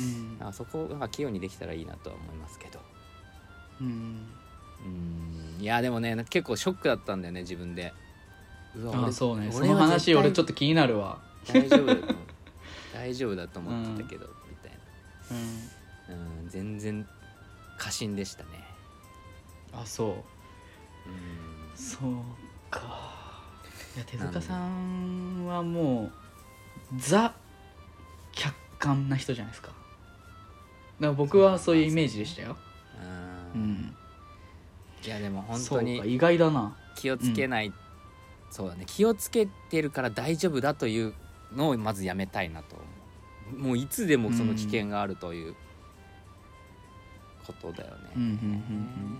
[0.00, 0.38] うん。
[0.38, 2.80] だからそこが器用にできたらいいなとは思いますけど。
[3.80, 4.26] うん。
[4.84, 5.62] うん。
[5.62, 7.92] いやでもね結構ショックだったんだよね自分で。
[8.76, 9.50] うわあそうね。
[9.50, 11.20] そ俺の話俺ちょっと気になるわ。
[11.46, 12.14] 大丈夫だと
[12.92, 14.72] 大丈夫だと思ってたけど、みたい
[15.30, 16.16] うん。
[16.16, 17.06] なうん全然
[17.78, 18.64] 過信でしたね。
[19.72, 20.08] あそう。
[20.10, 20.37] うん
[21.74, 22.12] そう
[22.70, 22.80] か。
[23.96, 26.04] いや手塚さんはも
[26.92, 27.34] うザ
[28.32, 29.68] 客観な人じゃないですか。
[29.68, 29.76] だか
[31.00, 32.56] ら僕はそういうイメージでしたよ。
[33.54, 33.72] ううん。
[33.74, 33.94] ん
[35.04, 36.76] いやでも本そうか当に意外だな。
[36.96, 37.72] 気をつけない、
[38.50, 38.84] そうだね。
[38.86, 41.14] 気をつけてるから大丈夫だという
[41.54, 43.68] のをまずやめたいなと思う。
[43.68, 45.54] もういつでもその危険があるという
[47.46, 47.98] ことだよね。
[48.16, 49.18] うんうんううん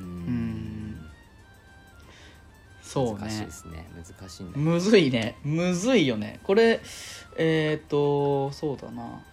[0.00, 0.98] ん。
[2.82, 3.20] そうね。
[3.20, 3.86] 難しいですね。
[3.94, 5.36] 難しいむずいね。
[5.44, 6.40] むずいよね。
[6.42, 6.80] これ
[7.36, 9.24] えっ、とそうだな。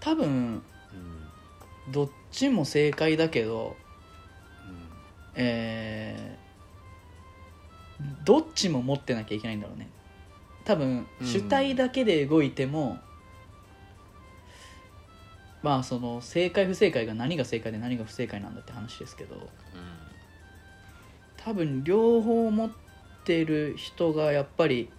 [0.00, 0.62] 多分うん。
[1.92, 3.76] どっちも正解だけど
[4.66, 4.76] うん。
[5.36, 6.42] えー
[8.24, 9.88] どっちも持ってなきゃいけないんだろうね。
[10.64, 11.26] 多分うん。
[11.26, 12.98] 主体だけで動いても、
[15.62, 19.48] まあその正解不正解が何が正解で何が不正解なんだって話ですけど
[21.44, 22.70] 多分両方持っ
[23.24, 24.90] てる人がやっぱり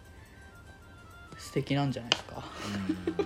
[1.38, 2.44] 素敵なんじゃないですか。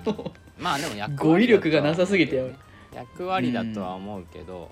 [0.08, 0.64] うん。
[0.64, 2.56] まあでも役割語彙力がなさすぎて
[2.94, 4.72] 役割だとは思うけど、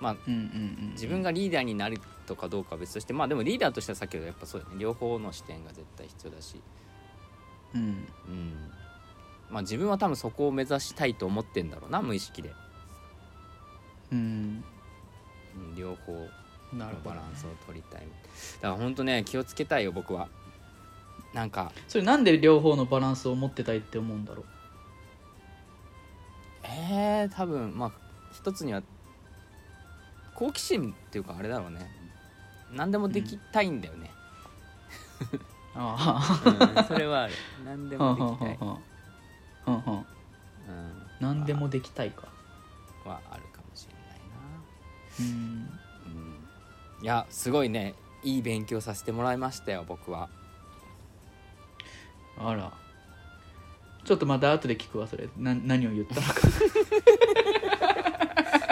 [0.00, 4.76] まあうんうんうん自分がリーダーになるとかどうかは別としてまあでもリーダーとしてはさっきのやっぱそうだね。
[4.78, 6.62] 両方の視点が絶対必要だし、
[7.74, 7.80] うん。
[7.80, 8.70] うん
[9.50, 12.52] まあ、自分は多分そこを目指したいと思ってんだろうな無意識で、
[14.12, 14.64] うん。
[15.56, 16.12] うん、両方
[16.72, 18.02] のバランスを取りたい。
[18.02, 20.28] だから本当ね気をつけたいよ僕は。
[21.34, 21.72] なんか。
[21.88, 24.46] それなんで両方のバランスを持ってたいって思うんだろう？
[26.62, 27.92] えー、多分まあ
[28.32, 28.82] 一つには
[30.34, 31.90] 好奇心っていうかあれだろうね。
[32.72, 34.12] 何でもできたいんだよね、
[35.74, 36.40] あ
[36.76, 37.32] うんそれはある。
[37.64, 38.68] 何でもできたい、
[39.66, 40.06] はんうん、
[41.20, 42.28] 何でもできたいか。
[43.04, 44.36] はあるかもしれないな。
[45.20, 45.68] うん。
[46.98, 47.04] うん。
[47.04, 47.94] いやすごいね。
[48.22, 50.28] いい勉強させてもらいましたよ僕は。
[52.38, 52.72] あら。
[54.04, 55.28] ちょっとまた後で聞くわそれ。
[55.36, 56.34] な何を言ったのか。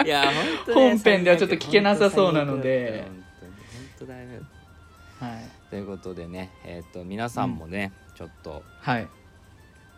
[0.05, 0.33] いや本
[0.65, 3.05] 当本編ではちょっと聞けなさそうなので。
[3.05, 3.63] 本当に本
[3.99, 4.27] 当だよ。
[5.19, 5.49] はい。
[5.69, 9.07] ということでね、えー、と皆さんもね、ちょっとはい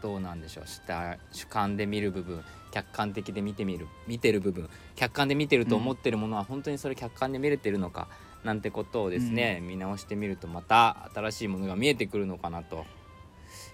[0.01, 0.67] どうなんでしょう。
[0.67, 4.69] した主観で見る部分客観的で見てみる見てる部分。
[4.95, 8.07] 客観で見てると思ってるものは本当にそれ客観で見れてるのか、
[8.43, 12.85] なんてことをですね、見直してみるとまた新しいものが見えてくるのかなと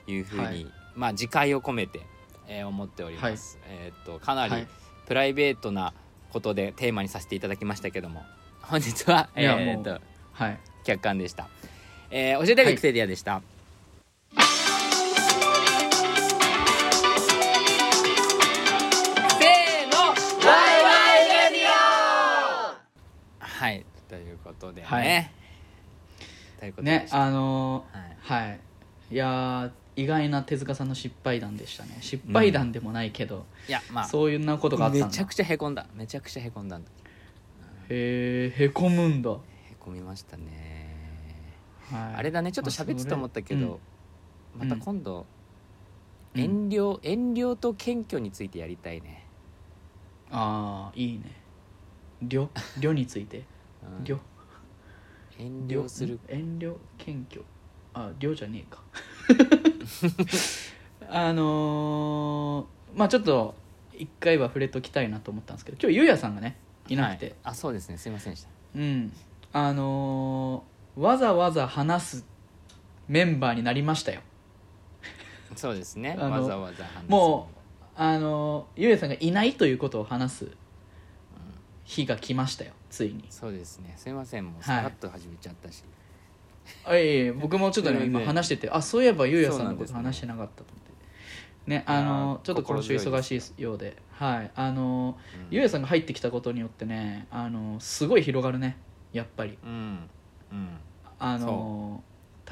[0.07, 0.67] いうふうに、はい。
[0.95, 2.01] まあ自戒を込めて、
[2.47, 3.59] えー思っております。
[3.65, 4.67] えーっとかなりはい。
[5.05, 5.93] プライベートな
[6.31, 8.23] ことでテーマにさせていただきましたけども
[8.61, 10.01] 本日は、えーっと
[10.33, 10.59] はい。
[10.83, 11.49] 客観でした。
[12.09, 13.41] えー教えてウィキペディアでした。
[24.07, 25.31] ということでね、はい。
[26.59, 26.91] ということで。
[26.91, 28.17] ねあのはい。
[28.23, 28.59] ーはい。
[29.11, 31.97] いやー意外な手塚さんの失敗談でしたね。
[32.01, 34.03] 失敗談でもないけど、いやまあ。
[34.05, 35.07] そういうなことがあったんだ。
[35.07, 35.87] めちゃくちゃへこんだ。
[35.95, 36.89] めちゃくちゃへこんだんだ。
[37.89, 39.39] へえへこむんだ、は
[39.71, 40.95] へこみましたね。
[41.91, 42.51] い、あれだね。
[42.51, 43.79] ちょっと喋ってたと思ったけど、
[44.53, 45.25] それまた今度、
[46.35, 46.41] うん。
[46.41, 49.25] 遠慮遠慮と謙虚についてやりたいね、
[50.29, 51.31] ああいいね。
[52.21, 53.43] りょりょについて
[54.15, 54.19] う
[55.39, 56.19] 遠慮する。
[56.27, 57.43] 遠慮謙虚。
[57.93, 58.81] ありょじゃねえか。
[61.09, 63.55] あのーまあちょっと
[63.93, 67.35] 一回は触れときたいなと思ったんですけど今日ゆうやさんがねいなくて、はい。
[67.45, 67.97] あそうですね。
[67.97, 68.49] すいませんでした。
[68.75, 69.13] うん。
[69.53, 72.25] あのーわざわざ話す
[73.07, 74.21] メンバーになりましたよ。
[75.55, 76.17] そうですね。
[76.19, 77.09] あのわざわざ話す。
[77.09, 77.57] もう
[77.95, 80.51] あのーゆうやさんがいないということを話す
[81.85, 83.25] 日が来ましたよついに。
[83.29, 83.93] そうですね。
[83.97, 84.45] すいません。
[84.45, 84.63] もうはい。
[84.63, 85.83] さらっと始めちゃったし、
[86.85, 87.31] あいえいえ。
[87.33, 90.87] 僕もちょっとね今話しててあそういえばゆうやさんのこと話してなかったと思って。
[91.67, 93.97] ねあのちょっと今週忙しいようで。
[94.11, 94.51] はい。
[94.55, 95.47] あのうん。
[95.51, 98.77] ゆうやさんが入ってきたことによってねあのすごい広がるね。
[99.11, 99.57] やっぱり。
[99.63, 100.09] うん。
[100.51, 100.77] うん。
[101.19, 102.03] あの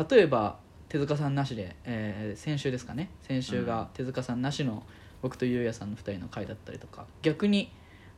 [0.09, 3.09] 例えば手塚さんなしで、えー先週ですかね。
[3.21, 4.83] 先週が手塚さんなしの
[5.21, 7.05] 僕とゆうやさんの2人の回だったりとか。
[7.21, 7.71] 逆に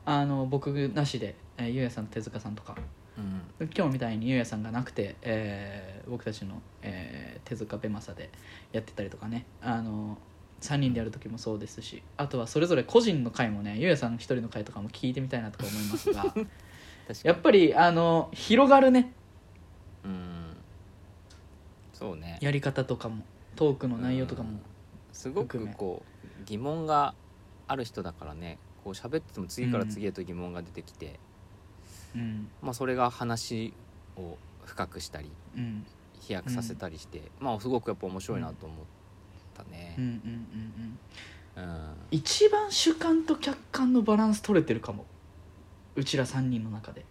[0.10, 2.78] あの僕なしで、えーゆうやさんと手塚さんとか。
[3.18, 3.22] う
[3.64, 3.70] ん。
[3.76, 8.30] 今日みたいにゆうやさんがなくて、えー僕たちの、えー手塚ベマサで
[8.72, 9.46] やってたりとかね。
[9.62, 10.18] あの
[10.62, 16.34] 3人でやる時もそうですしあとはそれぞれ個人の回もねゆうやさん一人の回とかも聞いてみたいなとか思いますが。
[17.24, 19.12] やっぱりあの広がるね。
[20.06, 20.56] うん。
[21.92, 22.38] そうね。
[22.40, 23.26] やり方とかも
[23.58, 24.60] トークの内容とかもうん。
[25.12, 27.14] すごくこう疑問が
[27.68, 31.20] ある人だからねこう喋ってても次から次へと疑問が出てきて、
[32.16, 32.48] うん。
[32.62, 33.74] まあ、それが話
[34.16, 35.86] を深くしたりうん。
[36.22, 38.78] 飛躍させたりして、まあすごくやっぱ面白いなと思っ
[39.56, 39.96] たね。
[39.98, 40.98] うんうんうん
[41.58, 45.06] うんうん、一番主観と客観のバランス取れてるかも。
[45.96, 47.06] うちら3人の中で。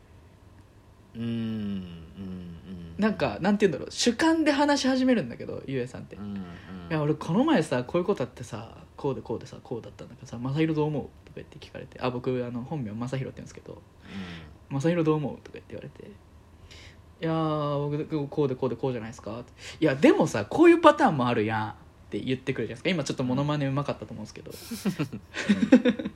[1.14, 3.92] うんうんうんなんかなんて言うんだろう。
[3.92, 6.44] 主観で話し始めるんだけどゆうやさんって、いうんうん。
[6.90, 13.80] や俺この前さこういうことあってさこうでこうでさこうだったんだけどさ「正宏どう思う?」とか言って聞かれてあ僕あの本名正宏って言うんですけど
[14.70, 16.10] 「正宏どう思う?」とか言って言われて
[17.22, 19.44] 「いやー僕こうでこうでこうじゃないですか」
[19.80, 21.74] いやでもさこういうパターンもあるやん」っ
[22.10, 22.90] て言ってくるじゃないですか。
[22.90, 24.52] 今ちょっとモノマネうまかったと思うんですけど。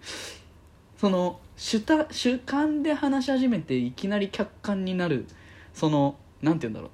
[0.96, 5.26] その主た主観で話し始めていきなり客観になる
[5.72, 6.90] そのなんて言うんだろう、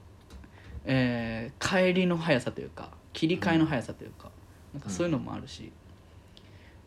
[0.85, 4.31] えー帰りの速さというか切り替えの速さというか,、
[4.73, 5.73] なんかそういうのもあるし、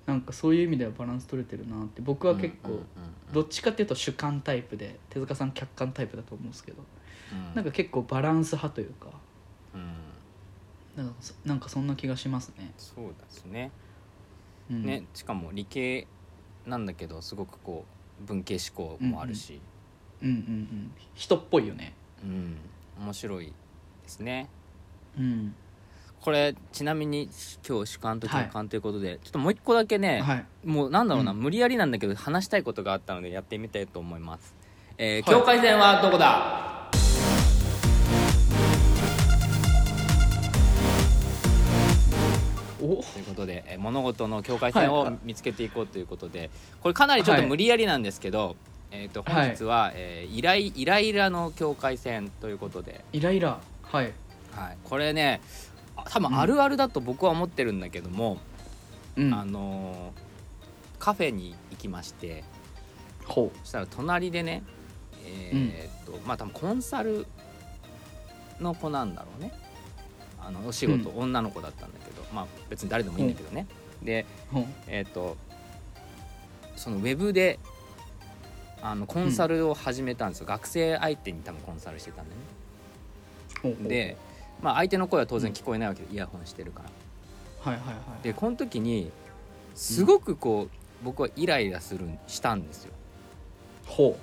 [0.09, 2.85] なんかそういう意味ではバランス取れてるなって僕は結構、うんうんうん
[3.31, 6.81] どっちかっていうと主観タイプで手塚さん客観タイプだと思うんですけど、
[7.31, 7.53] うん。
[7.53, 9.11] なんか結構バランス派というか
[9.75, 11.03] うん。
[11.03, 12.73] なんかそなんかそんな気がしますね。
[12.79, 13.69] そうですね。
[14.71, 16.07] うん、ねしかも理系
[16.65, 17.85] なんだけどすごくこ
[18.19, 19.61] う文系思考もあるし、
[20.23, 20.91] うんうんうん。
[21.13, 21.93] 人っぽいよね。
[22.23, 22.57] うん。
[22.99, 23.53] 面白いで
[24.07, 24.49] すね。
[25.19, 25.53] うん
[26.21, 27.29] これちなみに
[27.67, 30.45] 今日主観と客観ということで、ちょっともう一個だけね、はい。
[30.65, 31.37] もうなんだろうな、うん。
[31.39, 34.53] 無理やりなんだけど話したいことがあったのでやってみたいと思います、
[34.97, 35.39] えーはい。
[35.39, 36.89] 境界線はどこだ？
[42.81, 43.01] お？
[43.01, 45.17] ということで、えー物事の境界線をはい。
[45.23, 46.49] 見つけていこうということで、
[46.81, 47.49] これかなりちょっとはい。
[47.49, 48.57] 無理やりなんですけど、
[48.91, 53.61] えー、と本日は、えーイライイライラの境界線ということで、イライラ。
[53.83, 54.11] はい。
[54.51, 55.68] はい、これねあ
[56.07, 58.37] 多分あるあるだと僕は思ってるんだけども、
[59.15, 59.33] うん。
[59.33, 60.29] あのー
[60.99, 62.43] カフェに行きまして
[63.23, 64.63] ほそしたら隣でね
[65.25, 67.25] えーっと、まあ多分コンサル
[68.59, 69.53] の子なんだろうね。
[70.41, 73.65] あのお仕事、女の子だったんだけどまあ別に誰でもいいんだけどね、
[74.03, 74.25] で
[74.87, 75.37] えーっと
[76.75, 77.59] そのウェブで
[78.81, 83.87] あのコンサルを始めたんですよ、学生相手に多分コンサルしてたんだよね。
[83.87, 84.17] で、
[84.61, 87.71] まあ、相手の声は当然聞こえないわけで、イヤホンしてるから。
[87.71, 88.23] はいはいはい。
[88.23, 89.11] でこの時に
[89.75, 92.93] すごくこう、僕はイライラするしたんですよ。
[93.85, 94.17] ほ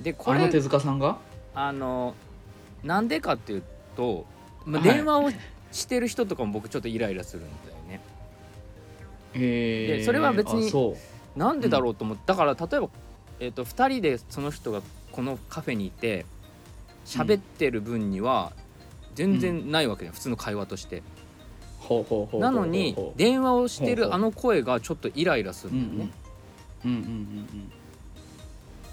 [0.00, 0.04] う。
[0.04, 1.18] でこれあの手塚さんが？
[1.54, 2.14] あの
[2.84, 3.62] なんでかっていう
[3.96, 4.26] と、
[4.64, 4.90] まあ、はい。
[4.94, 5.30] 電話を
[5.72, 8.00] してる人とかも僕ちょっとイライラするんだよね、
[9.34, 10.72] へえでそれは別に
[11.36, 12.88] なんでだろうと思って、だから例えば、
[13.40, 14.80] えー、と2人でその人が
[15.12, 16.24] このカフェにいて
[17.04, 18.52] 喋ってる分には
[19.18, 21.02] 全然ないわけじゃん、普通の会話として。
[22.38, 26.14] なのに電話をしてるあの声がちょっとイライラするうんんだよね。
[26.84, 27.72] うんうんうん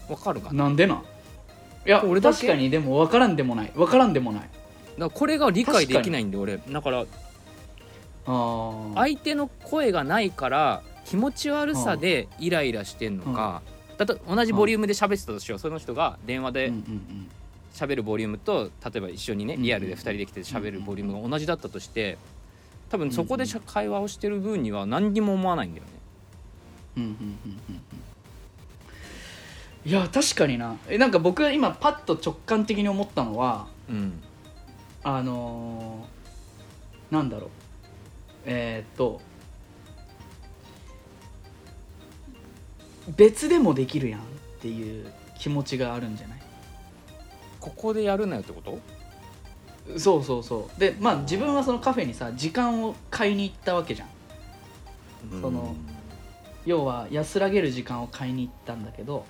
[0.10, 0.64] わ、かるかうんな？
[0.64, 0.98] なんでなん？
[1.86, 3.72] いや俺確かにでも分からんでもない。
[3.76, 4.42] 分からんでもない。
[4.42, 4.52] だか
[4.98, 6.58] らこれが理解できないんで俺。
[6.58, 7.06] だから
[8.26, 13.62] 相手の声がないから気持ち悪さでイライラしてんのか、
[13.98, 15.60] だと同じボリュームで喋ってたとしよう。
[15.60, 17.28] その人が電話でうんうん
[17.76, 22.18] 喋るボリュームと例えば一緒にねうんリアルで2人で来て喋るボリュームが同じだったとして
[22.90, 25.92] 多分そこで会話をしてる分には何にも思わないんだよね。
[26.98, 27.18] うんうんうん
[29.86, 29.90] うん。
[29.90, 30.78] いや確かにな。
[30.88, 34.14] えなんか僕が今パッと直感的に思ったのはうん。
[35.04, 37.50] あのーなんだろう。
[38.46, 39.20] えーっと
[43.16, 44.24] 別でもできるやんっ
[44.62, 46.35] ていう気持ちがあるんじゃない？
[47.65, 48.80] ここでやるなよってこと？
[49.97, 50.80] そうそうそう。
[50.80, 54.10] でまあ自分はそのカフェにさ時間を買いに行ったわけじゃん。
[55.41, 55.75] その
[56.65, 59.25] 要は安らげる時間を買いに行ったんだけど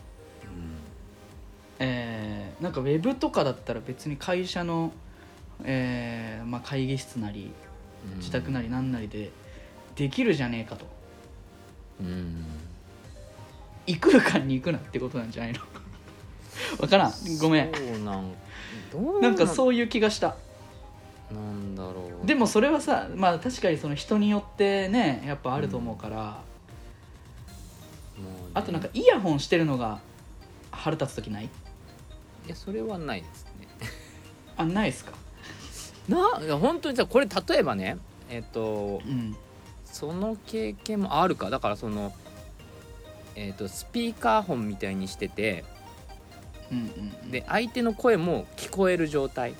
[1.79, 4.91] えーなんかウェブとかだったら別に会社の、
[5.63, 7.51] えーまあ、会議室なり
[8.11, 8.17] うん。
[8.17, 9.31] 自宅なりなんなりで
[9.95, 10.85] できるじゃねえかと。
[12.01, 12.45] うん。
[13.87, 15.59] 異空間に行くなってことなんじゃないの？
[16.79, 17.13] わからん。
[17.39, 17.71] ごめん。
[17.73, 18.33] そうなん
[18.91, 19.35] どうなん？
[19.35, 20.35] かそういう気がした。
[21.31, 22.25] なんだろう。
[22.27, 26.29] でもそれはさまあ確かにその人によってねやっぱあると思うから、も
[28.21, 28.51] うね。
[28.53, 29.99] あとなんかイヤホンしてるのが
[30.71, 31.45] 腹立つ時ない？
[31.45, 31.49] い
[32.47, 33.67] やそれはないですね。
[34.57, 35.11] あないっすか？
[36.07, 37.97] ないや本当にさこれ例えばね
[38.29, 39.35] えっ、とうん。
[39.85, 41.49] その経験もあるか。
[41.49, 42.13] だからその
[43.35, 45.63] えっ、とスピーカーフォンみたいにしてて
[47.29, 49.53] で相手の声も聞こえる状態。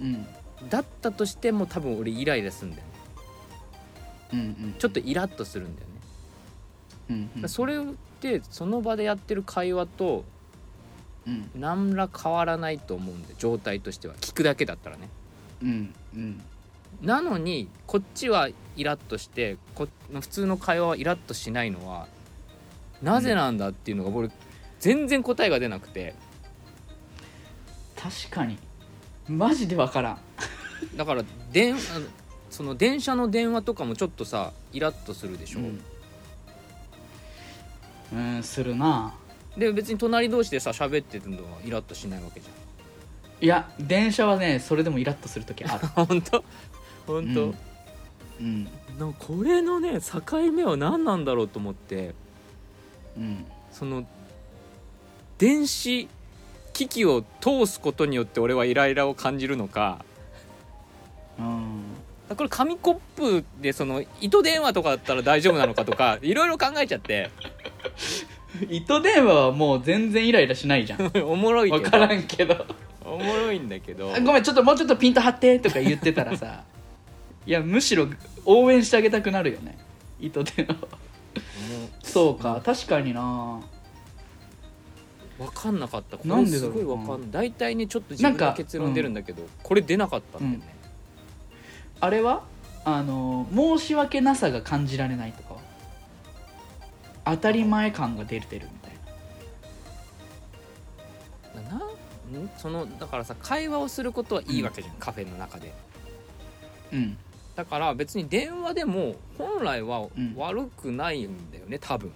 [0.00, 0.26] うん。
[0.70, 2.92] だったとしても多分俺イライラするんだよね。
[4.32, 4.74] うんうん。
[4.78, 7.48] ちょっとイラッとするんだよね、うんうん。
[7.48, 7.80] それっ
[8.20, 10.24] てその場でやってる会話と
[11.26, 11.50] うん。
[11.54, 14.14] 何ら変わらないと思うんで状態としては。
[14.16, 15.08] 聞くだけだったらね。
[15.62, 16.42] うんうん。
[17.02, 22.08] なのにこっちはイラッとしてこ普通の会話はイラッとしないのは
[23.02, 24.30] なぜなんだっていうのが俺
[24.86, 26.14] 全然答えが出なくて。
[27.96, 28.56] 確かに。
[29.28, 30.18] マジでわからん。
[30.96, 32.06] だから電あの
[32.50, 35.62] その電車の電話とかもちょっとさイラッとするでしょ、う
[38.14, 39.12] ん、うん、するな。
[39.56, 42.46] で別に隣同士でさ喋ってるのはイラッとしないわけじ
[43.40, 45.88] いや電車はねそれでもイラッとする時ある。
[45.96, 46.44] ゃ ん本当？
[47.08, 47.54] 本当、うん。
[48.38, 48.64] うん。
[49.00, 52.14] なこれのね境目は何なんだろうと思って。
[53.16, 53.44] うん。
[53.72, 54.06] その
[55.38, 56.08] 電子
[56.72, 60.04] 機器を通すことによって俺はイライラを感じるのか。
[61.38, 61.82] うん。
[62.34, 67.30] これ紙コップでその糸電話とかだったら大丈夫なのかとか いろいろ考えちゃって。
[68.70, 71.12] 糸電話はもう全然イライラしないじゃん。
[71.24, 71.82] おもろいけど。
[71.82, 72.66] 分からんけど。
[73.04, 74.12] おもろいんだけど。
[74.14, 76.64] あごめんちょっともうちょっとピント張ってとか言ってたらさ。
[77.46, 78.08] いやむしろ
[78.44, 79.78] 応援してあげたくなるよね。
[80.20, 80.76] 糸電話。
[82.02, 83.60] そうか確かにな。
[83.62, 83.75] う
[85.38, 86.16] 分かんなかった。
[86.16, 87.30] これなんですだろうごい分かんない。
[87.30, 90.74] 大体ねちょっと自分の結論出るんだけど、これ出なかったんだよね、
[92.00, 92.42] あれは？
[92.84, 95.60] あの申し訳なさが感じられないとかは？
[97.24, 98.88] 当たり前感が出てるみた
[101.60, 101.70] いな。
[101.70, 102.50] なん？
[102.56, 105.74] そのだからさ会話をすることはいいわけじゃん、カフェの中で。
[106.92, 107.16] うん。
[107.56, 110.34] だから別に電話でも本来はうん。
[110.36, 112.10] 悪くないんだよね多分。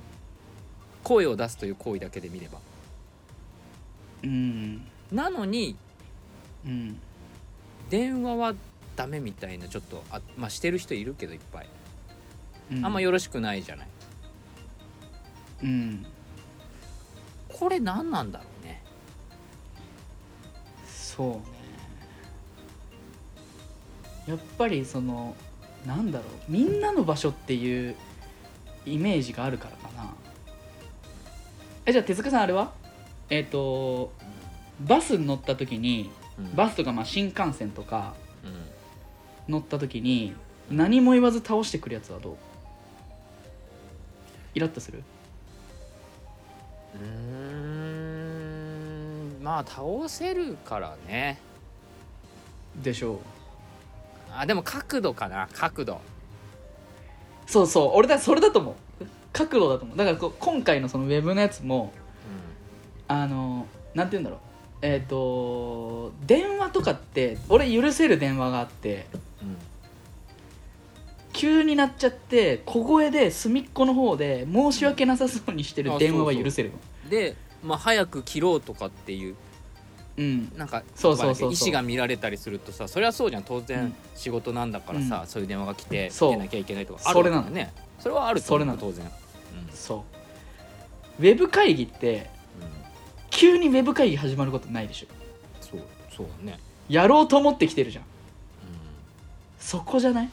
[1.03, 2.59] 声を出すという行為だけで見れば
[4.22, 4.86] うん。
[5.12, 5.76] なのに
[6.64, 7.00] うん
[7.88, 8.54] 電話は
[8.96, 11.68] ダメみたいなちょっとあまあしてる人いるけどいっぱい。
[12.72, 12.84] うん。
[12.84, 13.88] あんまよろしくないじゃない。
[15.64, 16.06] うん。
[17.48, 18.82] これ何なんだろうね。
[20.86, 21.40] そうね。
[24.28, 25.34] やっぱりその
[25.86, 27.96] なんだろうみんなの場所っていう
[28.86, 30.14] イメージがあるからかな。
[31.86, 32.72] えじゃあ手塚さんあれは？
[33.31, 34.12] えっ、と
[34.81, 36.55] バスに乗った時にうん。
[36.55, 38.14] バスとかまあ新幹線とか
[38.45, 38.49] う
[39.51, 39.53] ん。
[39.53, 40.35] 乗った時に
[40.70, 42.37] 何も言わず倒してくるやつはどう？
[44.55, 45.03] イラッとする？
[46.95, 47.07] うー
[49.41, 49.43] ん。
[49.43, 51.39] まあ倒せるからね。
[52.83, 53.18] でしょう。
[54.33, 55.49] あでも角度かな。
[55.53, 56.01] 角度。
[57.47, 57.91] そうそう。
[57.95, 58.74] 俺だそれだと思う。
[59.33, 59.97] 角度だと思う。
[59.97, 61.93] だからこう今回のそのウェブのやつも
[63.11, 64.40] あのなんて言うんだろう。
[64.82, 69.06] えっ、と電話とかって俺許せる電話があって
[69.42, 69.48] うん。
[69.48, 69.56] うん
[71.32, 76.74] 急になっちゃって小声で隅っこの方で申し訳なさそうにしてる電話は許せるよ
[77.08, 79.36] で、まあ、早く切ろうとかっていう
[80.18, 80.52] うん。
[80.56, 83.42] なんかそうそうそう意思が見られたりするとさそれはそうじゃん。
[83.44, 83.64] 当うん。
[83.64, 87.48] 然仕事なんだからさ、そういう電話が来て出なきゃいけないとかそあるれなの。
[87.48, 88.78] ねそれはあると思うそれなの。
[88.78, 89.11] 当然、うん。
[89.72, 90.04] そ
[91.18, 91.22] う。
[91.22, 92.39] ウェブ会議ってうん、
[93.41, 95.07] 急にウェブ会議始まることないでしょ。
[95.62, 95.80] そう
[96.14, 96.59] そうだね、
[96.91, 98.05] やろうと思ってきてるじゃん。
[98.05, 98.07] う
[99.59, 100.28] そこじゃない？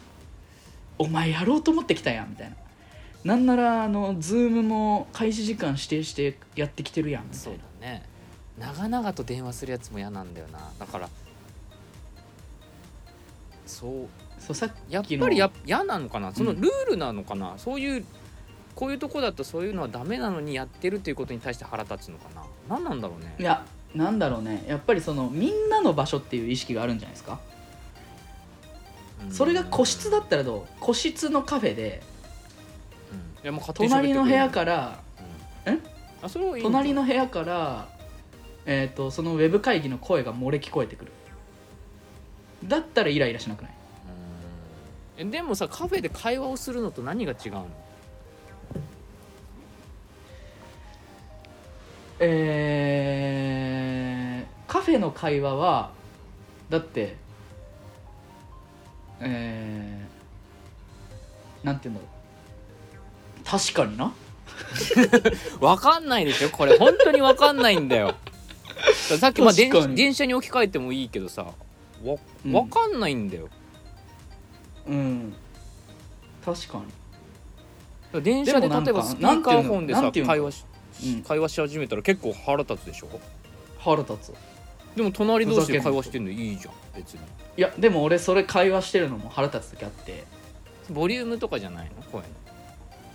[0.97, 2.58] お前やろうと思ってきたやんみたいな。
[3.24, 7.95] なんならあのズームも開始時間指定してやってきてるやんみん、そうたいな。
[7.95, 8.03] だね。
[8.60, 10.60] 長々と電話するやつも嫌なんだよな。
[10.78, 11.08] だから
[13.66, 13.91] そう
[14.41, 16.34] そうさっやっぱりや嫌なのかな？
[16.36, 16.60] そのうん。
[16.60, 18.05] ルールなのかな、そういう
[18.76, 22.41] こういうとこだとそういうのはダメなのにやってるっていうことに対して腹立つのかな？
[22.70, 23.36] 何なんだろうね。
[23.39, 23.65] いや
[23.95, 24.65] なんだろうね。
[24.68, 27.39] やっぱりそのみんなの場所っていう意識があるんじゃないですか？
[29.26, 29.32] うん。
[29.32, 30.80] それが個室だったらどう？
[30.80, 32.01] 個室のカフェで。
[33.11, 33.18] うん。
[33.18, 34.13] いやもう勝手に喋ってくれる。
[34.13, 34.99] 隣の部屋から
[36.22, 36.84] あそれはいいんじゃない？
[36.84, 37.88] 隣の部屋から、
[38.65, 41.11] えー、とそのウェブ会議の声が漏れ聞こえてくる。
[42.65, 43.72] だったらイライラしなくない？
[45.22, 45.28] うん。
[45.28, 47.68] えでもさカフェで会話をするのと何が違うの？
[52.20, 55.91] えー、カフェの会話は
[56.70, 57.15] だって
[59.20, 62.07] えー、なんて言うんだろ
[63.41, 64.13] う確かにな。
[65.61, 66.49] わかんないでしょ？
[66.49, 68.15] これ本当にわかんないんだよ。
[69.20, 71.53] さっきまあ電電車に置き換えてもいいけどさわ
[72.45, 72.53] うん。
[72.53, 73.47] わかんないんだよ、
[74.88, 75.34] うん。
[76.43, 76.82] 確か
[78.13, 78.22] に。
[78.22, 80.66] 電車で例えばスピーカーフォンでさ会話し、うん
[81.28, 83.08] 会話し始めたら結構腹立つでしょ？
[83.80, 84.34] 腹立つ。
[84.95, 87.20] でも隣同士で会話してんのいいじゃん別に。
[87.58, 90.24] いやでも俺それ会話してるのも腹立つ時あって。
[90.89, 92.02] ボリュームとかじゃないの？
[92.12, 92.28] 声の。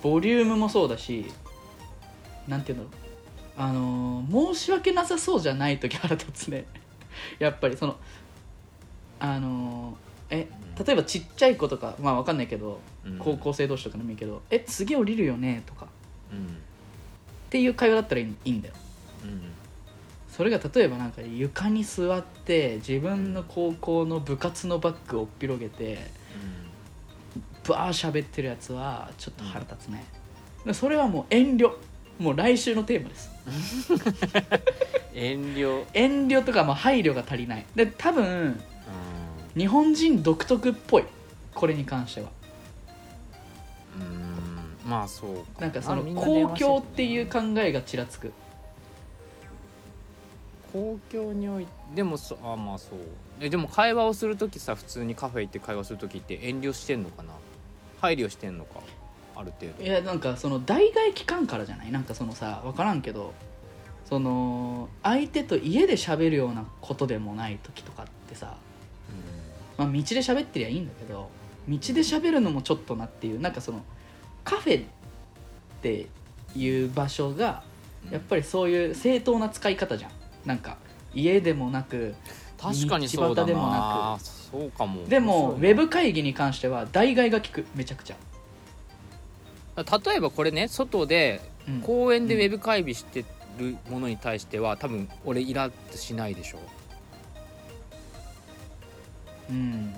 [0.03, 1.27] ボリュームもそうだし
[2.49, 3.03] なんて言うんだろう。
[3.57, 6.65] あのー申し訳なさそうじゃない時腹立つね。
[7.39, 7.97] やっぱりその
[9.21, 10.49] あのーえ
[10.87, 13.19] 例えばちっちゃい子とかまあわかんないけどうん。
[13.19, 15.87] 高校生同士とかでもいいけど「え次降りるよね?」とか。
[16.33, 16.59] うん
[17.53, 18.75] っていう会話だったらいいんだよ。
[19.25, 19.43] うん
[20.31, 25.99] それが例えばなんか床に座って自分の高校の部活のバッグを広げて
[27.69, 30.07] バー喋ってるやつはちょっと腹立つね、
[30.65, 31.73] でそれはもう遠慮。
[32.19, 33.31] もう来週のテーマです。
[35.13, 35.85] 遠慮。
[35.93, 37.67] 遠慮とかまあ配慮が足りない。
[37.75, 38.59] で多分
[39.55, 41.05] 日本人独特っぽい。
[41.55, 42.31] これに関しては。
[44.01, 44.22] うんうん
[44.87, 45.61] まあそうか。
[45.61, 48.33] なんかその公共っていう考えがちらつく。
[50.73, 52.99] 公共においてでもそあまあそう。
[53.41, 57.33] えでも会話をする時さ普通にカフェ行って会話する時って遠慮してんのかな？
[58.01, 58.81] 配慮してんのか？
[59.37, 59.85] ある程度。
[59.85, 61.93] いやなんかその代替期間からじゃない？
[61.93, 63.35] なんかそのさ分からんけど
[64.07, 68.57] その相手と家で喋るようなことでもない時とかってさ、
[69.79, 71.29] まあ、道で喋ってりゃいいんだけど
[71.69, 73.85] 道で喋るのもちょっとなっていうなんかその
[74.45, 74.85] カフェっ
[75.83, 76.07] て
[76.55, 77.63] いう場所が
[78.11, 80.11] やっぱりそういう正当な使い方じゃん。
[80.45, 80.77] なんか
[81.15, 82.15] 家でもなく
[82.59, 84.19] 確かにそうだ道端でもなな。
[84.21, 85.05] そうかも。
[85.07, 88.17] でもウェブ会議に関しては代替が効くめちゃくちゃ、
[89.77, 91.81] 例えばこれね外でうん。
[91.81, 93.25] 公園でウェブ会議して
[93.59, 96.59] るものに対しては多分俺イラッとしないでしょ。
[99.51, 99.95] うん。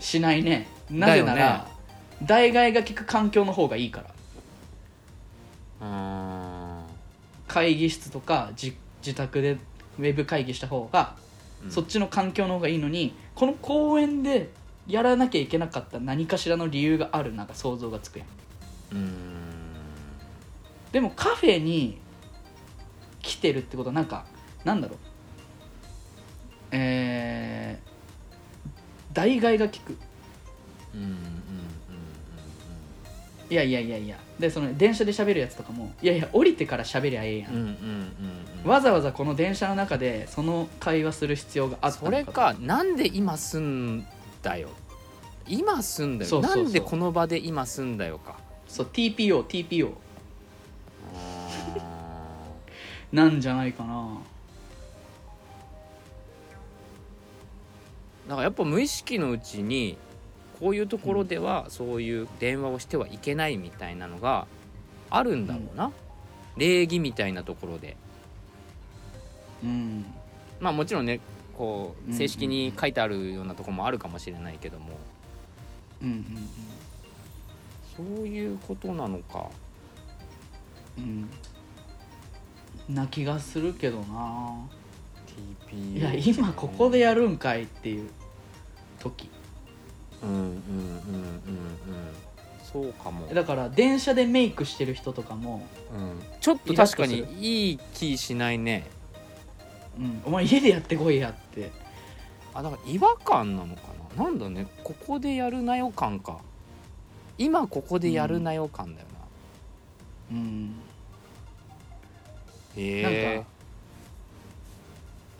[0.00, 0.66] しないね。
[0.90, 1.68] なぜなら、
[2.22, 4.14] 代替が効く環境の方がいいから。
[5.80, 6.84] うーん。
[7.46, 9.58] 会議室とか自自宅で
[9.98, 11.16] ウェブ会議した方が、
[11.64, 11.70] うん。
[11.70, 14.50] そっちの環境の方がいいのにこの公園で
[14.86, 18.28] やらなきゃいけなかった何かしらの理由があるなんか想像がつくやん。
[18.92, 19.02] うーん。
[20.92, 21.98] でもカフェに
[23.22, 24.24] 来てるってことはなんか
[24.64, 24.98] なんだろう。
[26.72, 29.98] えー、代替が効く。
[30.94, 31.37] うん
[33.50, 34.16] いやいやいやいや。
[34.38, 37.72] でその電車で喋るやつとかもいやいや降りてから喋りゃええやん、うんうんうん
[38.64, 38.70] うん。
[38.70, 44.06] わざわざこの電車の中でその会話する必要があったのそれかなんで今住ん
[44.42, 44.68] だよ。
[45.46, 46.28] 今住んだよ。
[46.28, 46.62] そうそうそう。
[46.64, 48.36] なんでこの場で今住んだよか。
[48.68, 49.92] そう TPO TPO
[51.14, 51.76] あ
[53.12, 53.92] なんじゃないかな。
[53.94, 54.18] ー
[58.28, 59.96] だからやっぱ無意識のうちに
[60.60, 64.46] こういうところではそういう電話をしてはいけないみたいなのが
[65.10, 65.92] あるんだろうな、
[66.56, 67.96] 礼儀みたいなところで。
[69.62, 70.04] うん。
[70.60, 71.20] まあもちろんね
[71.56, 74.98] こううん正式に書いてあるようなところもあるかもしれないけども。
[76.02, 76.24] うん
[77.96, 79.48] そういうことなのか。
[80.96, 81.04] うん。
[81.04, 81.30] うん
[82.88, 84.54] な気がするけどな。
[85.70, 88.08] TP いや今ここでやるんかいっていう
[88.98, 89.28] 時
[90.22, 90.58] うんうんうんうんうん
[92.70, 95.66] そうかも、だから電車でメイクしてる人とかも、
[95.96, 98.86] うん、ちょっと確かにいい気しないね
[99.98, 101.70] うん、お前家でやってこいやって
[102.54, 103.82] あだから違和感なのか
[104.16, 106.38] ななんだねここでやるなよ感か
[107.36, 109.06] 今ここでやるなよ感だよ
[110.30, 110.74] な、うん
[112.76, 113.48] へなんか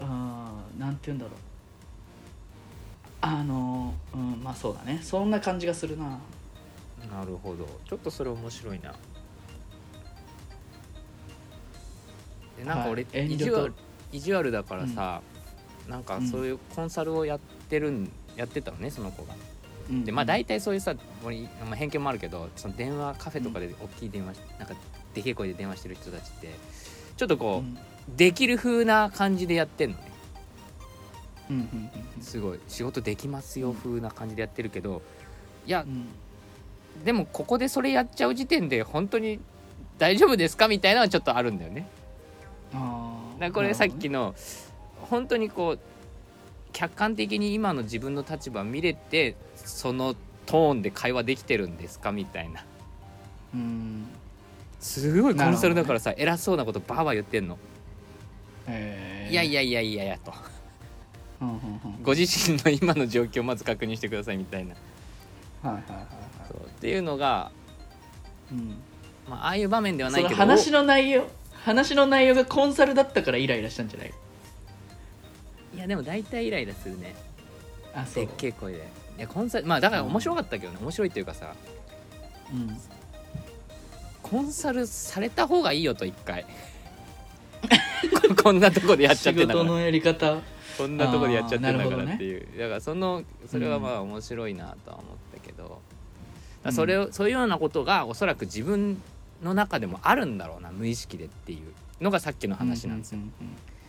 [0.01, 1.48] うんなんて言うんだろう
[3.21, 5.01] あのうんまあそうだね。
[5.03, 6.05] そんな感じがするな。
[6.05, 7.67] なるほど。
[7.89, 8.95] ちょっとそれ面白いな。
[12.57, 13.73] でなんか俺、はい意地悪
[14.13, 15.21] 意地悪だからさ、
[15.89, 17.39] なんかそういうコンサルをやっ
[17.69, 19.35] てるんやってたのねその子が。
[19.91, 20.95] うんでまあ大体そういうさ
[21.25, 24.75] 俺、まあ、偏見もあるけどその電話カフェとかで大きい電話しなんか
[25.15, 26.55] でけえ声で電話してる人たちって
[27.17, 27.75] ちょっとうこん。
[27.75, 30.03] う、できる風な感じでやってんのね。
[30.03, 30.08] うんうん
[32.21, 35.03] すごい仕事できますよ風な感じでやってるけど
[35.67, 35.85] いや
[37.05, 39.41] でもここでそれやっちゃう時点で本当に
[39.99, 41.87] 大丈夫ですかみたいなのはちょっとあるんだよね。
[42.73, 44.35] あこれさっきのの
[45.11, 45.79] 本当にこう
[46.73, 50.15] 客観的に今の自分の立場見れてその
[50.47, 52.65] トーンで会話できてるんですかみたいな。
[53.55, 54.07] うん。
[54.81, 57.59] すごいコンサルだからなさ、偉そうなことバーバー言ってんの、
[58.67, 59.33] えー。
[59.33, 60.33] いやいやいやいやいやと
[62.03, 64.75] ご自身の今の状況をまず確認してくださいみたいな。
[65.63, 66.07] はいはいはいはい。
[66.49, 66.59] そう。
[66.67, 67.51] っていうのが、
[68.51, 68.77] うん。
[69.29, 70.35] まあ、ああいう場面ではないけど。
[70.37, 71.29] 話の内容
[71.65, 74.13] 話の内容がコンサルだったからイライラしたんじゃない？
[75.75, 77.15] いやでも大体イライラするね。
[77.95, 78.27] あそう。
[78.27, 78.79] でっけえ声で。
[79.19, 80.79] いやコンサルまあだから面白かったけどね。
[80.81, 81.55] 面白いっていうかさ。
[82.53, 82.77] うん。
[84.23, 86.45] コンサルされた方がいいよと一回。
[88.29, 89.65] こ こんなとこでやっちゃってんだから。
[89.65, 90.39] 仕事のやり方
[90.79, 95.79] こんなとこでやっちゃってんだからっていう、だからそのそれはまあ面白いなとは思ったけど、だか
[96.65, 99.03] らそれを、そういうようなことがおそらく自分
[99.43, 103.33] の中でもあるんだろうな無意識でっていうのがさっきの話なんですよ、うんうん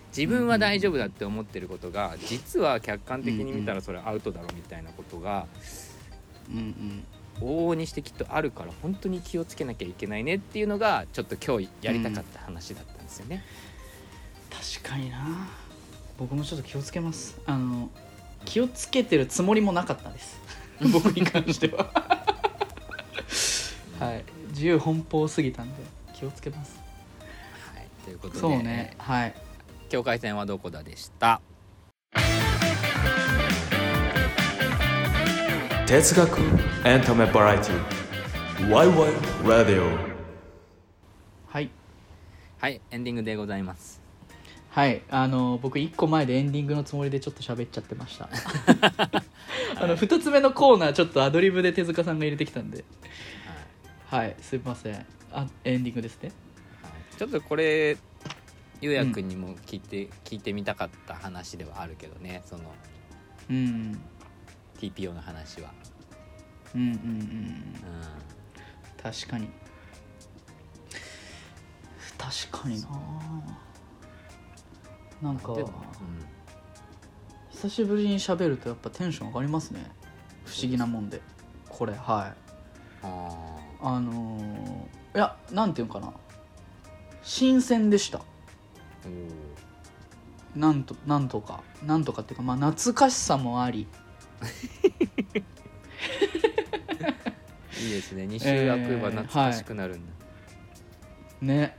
[0.09, 5.45] 自分は大丈夫だって思ってることが実は客観的に見たらそれアウトだろみたいなことが
[6.51, 7.03] うんうん。
[7.41, 13.43] 往々にしてきっとあるから本当に気をつけなきゃいけないねっていうのがちょっと今日やりたかった話だったんですよね。
[14.49, 15.47] 確かにな
[16.19, 17.39] 僕もちょっと気をつけます。
[17.45, 17.89] あの
[18.45, 20.37] 気をつけてるつもりもなかったです。
[20.91, 21.89] 僕に関しては。
[23.99, 24.23] はい。
[24.49, 25.75] 自由奔放すぎたんで
[26.13, 26.77] 気をつけます。
[27.73, 28.93] はい、ということで、そうね。
[28.97, 29.33] はい。
[29.89, 31.39] 境界線はどこだでした？
[35.87, 36.39] 哲学
[36.85, 38.97] エンタメバラエティワイワイ
[39.47, 39.87] ラディオ
[41.47, 41.69] はい。
[42.59, 43.98] はい、エンディングでございます。
[44.79, 48.29] はいあの僕1個前でエンディングのつもりでちょっと喋っちゃってました。
[49.75, 52.85] あの2つ目のコーナーちょっとアドリブで手塚さんが入れてきたんで。
[54.05, 54.37] はい。
[54.39, 55.05] すいません。
[55.33, 56.31] あエンディングですね。
[56.81, 57.15] はい。
[57.17, 57.97] ちょっとこれ
[58.79, 62.63] ゆうやくんにも聞いて、聞いてみたかった話ではあるけどねその
[63.49, 63.99] うん。
[64.77, 65.73] TPO の話は、
[66.73, 69.49] うんうんうんう確かに。
[72.17, 73.68] 確かにな
[75.21, 75.71] なんかん、でも、
[77.51, 79.91] 久しぶりに喋るとやっぱテンション上がりますね。
[80.45, 81.21] 不思議なもんで。
[81.67, 82.33] これは
[83.03, 83.05] い。
[83.05, 83.29] うん、あ
[83.81, 86.13] あのーいやなんていうのかな。
[87.21, 88.21] 新鮮でした。
[90.55, 91.63] なんとなんとか。
[91.85, 93.87] なんとかっていうかまあ懐かしさもあり。
[97.81, 98.23] いいですね。
[98.23, 100.13] 2週空けば懐かしくなるんだ、
[101.41, 101.77] ね。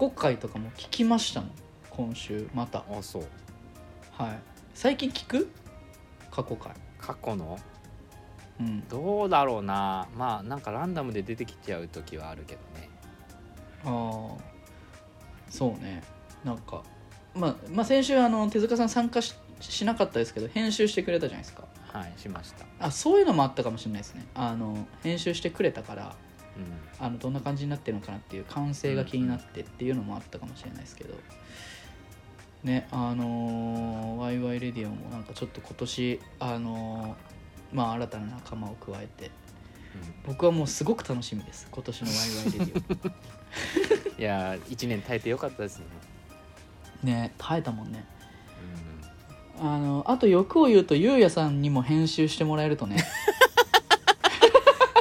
[0.00, 1.50] 去回とかも聞きましたもん。
[1.90, 2.84] 今週また。
[2.90, 3.22] うん、あそう。
[4.12, 4.38] はい。
[4.72, 5.50] 最近聞く？
[6.30, 6.72] 過去回。
[6.98, 7.58] 過去の？
[8.60, 8.88] うん。
[8.88, 10.08] どうだろうな。
[10.16, 12.88] まあなんかランダムで出てきちゃう時はあるけどね。
[13.84, 14.42] ああ
[15.50, 16.02] そうね。
[16.44, 16.82] なんか
[17.34, 21.64] まあまあ先週あの手塚さん参加ししなかったですけど編集してくれたじゃないですか。
[21.92, 22.64] はいしました。
[22.78, 24.26] あそういうのもあったかもしれないですね。
[24.34, 26.16] あの編集してくれたから
[26.56, 27.04] うん。
[27.04, 31.14] あのどんな感じになってるのかなっていう完成が気になってっていうのもあったかもしれないですけど。
[32.62, 39.30] ねあのーワイワイレディオもなんかちょっと今年あのーまあ新たな仲間を加えて。
[40.24, 41.66] 僕はもうすごく楽しみです。
[41.70, 43.12] 今年のワイワイレディ
[44.20, 45.86] いやー1年耐えてよかったですね。
[47.02, 48.04] オね耐えたもんね。
[49.60, 49.66] うん。
[49.66, 53.04] あのあと欲を言うとゆうやさんにも編集してもらえるとね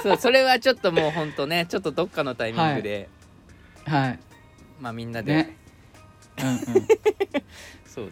[0.02, 3.10] そうそれはちょっともうほんとねちょっとどっかのタイミングで、
[3.86, 4.20] はい。
[4.80, 5.58] まあみんなで、ね。
[6.42, 6.58] うんうん。
[7.86, 8.12] そうね。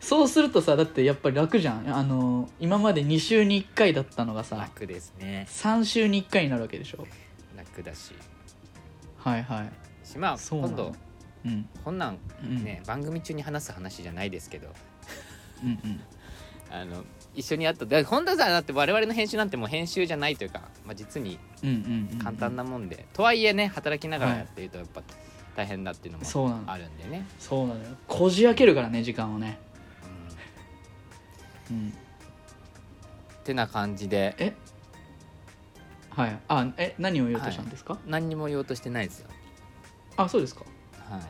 [0.00, 1.94] そうするとさだってやっぱり楽じゃん。
[1.94, 5.46] あの今まで2週に1回だったのがさ楽ですね。
[5.48, 7.06] 3週に1回になるわけでしょ？
[7.56, 8.12] 楽だし。
[9.18, 10.06] はいはい。
[10.06, 10.94] しまあ今度
[11.44, 11.68] うん。
[11.84, 12.64] こんなんうん。
[12.64, 14.68] ね、番組中に話す話じゃないですけど。
[15.62, 16.00] うんうん
[16.70, 17.04] あの
[17.34, 25.02] 一緒にやったで本田さんだって我々の編集なんてもう編集じゃないというか、まあ、実にうんうんうん簡単なもんで、とはいえね働きながらやっているとやっぱ
[25.56, 27.86] 大変だっていうのもあるんでね、そうなのよ。
[28.08, 29.58] こじ開けるからね時間をね。
[31.70, 31.76] うん。
[31.76, 31.88] うん。
[31.90, 31.92] っ
[33.44, 34.34] てな感じで。
[34.38, 34.54] え？
[36.10, 36.38] はい。
[36.48, 39.28] あえ何を言おうとしたんですか、何にも言おうとしてないですよ。
[40.16, 40.64] あそうですか。
[41.08, 41.22] はい。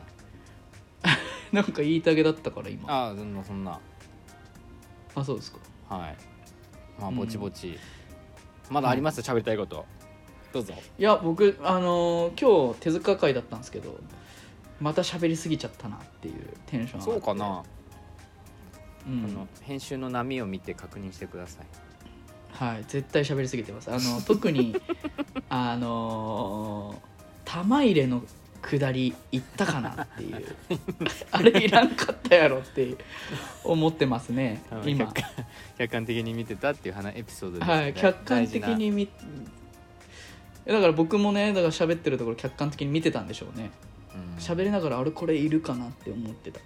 [1.55, 2.91] なんか言いたげだったから今。
[2.91, 3.79] あああそんなそんな
[5.23, 5.59] そうですか。
[5.89, 6.17] はい。
[6.99, 7.15] まあうん。
[7.15, 7.77] ぼちぼち、
[8.69, 9.21] まだあります？
[9.21, 9.85] 喋りたいこと。
[10.53, 10.73] どうぞ。
[10.97, 13.99] いや僕あのー今日手塚会だったんですけど
[14.79, 16.35] また喋りすぎちゃったなっていう
[16.65, 17.11] テンション上がって。
[17.11, 17.63] そうかな、う
[19.07, 21.65] あんの編集の波を見て確認してください。
[22.51, 23.91] はい絶対喋りすぎてます。
[23.91, 24.75] あの特に
[25.49, 28.23] あのー玉入れの
[28.65, 30.45] 下りいったかなっていう。
[31.31, 32.95] あれいらんかったやろって
[33.63, 34.63] 思ってますね。
[34.85, 35.13] 今。
[35.77, 37.73] 客観的に見てたっていう話エピソードですね。
[37.73, 39.07] はい客観的に見
[40.65, 43.69] だから僕もねだから喋ってるところ客観的に見てたんでしょうね。
[44.37, 46.59] 大事な喋りながらあれこれいるかなって思ってた。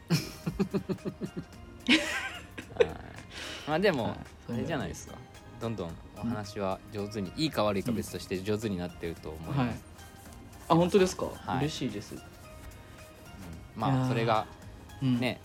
[2.76, 2.90] はい。
[3.68, 4.54] まあでも、はい。
[4.54, 5.16] あれじゃないですか。
[5.60, 9.68] どんどんお話は上手に、いいか悪いか別として上手になってると思いはい。
[9.68, 9.84] ます、
[10.70, 11.58] あ本当ですか、はい。
[11.66, 12.14] 嬉しいです。
[12.14, 12.20] うん。
[12.20, 12.22] い
[13.76, 14.46] まあそれが
[15.02, 15.20] うん。
[15.20, 15.42] ね、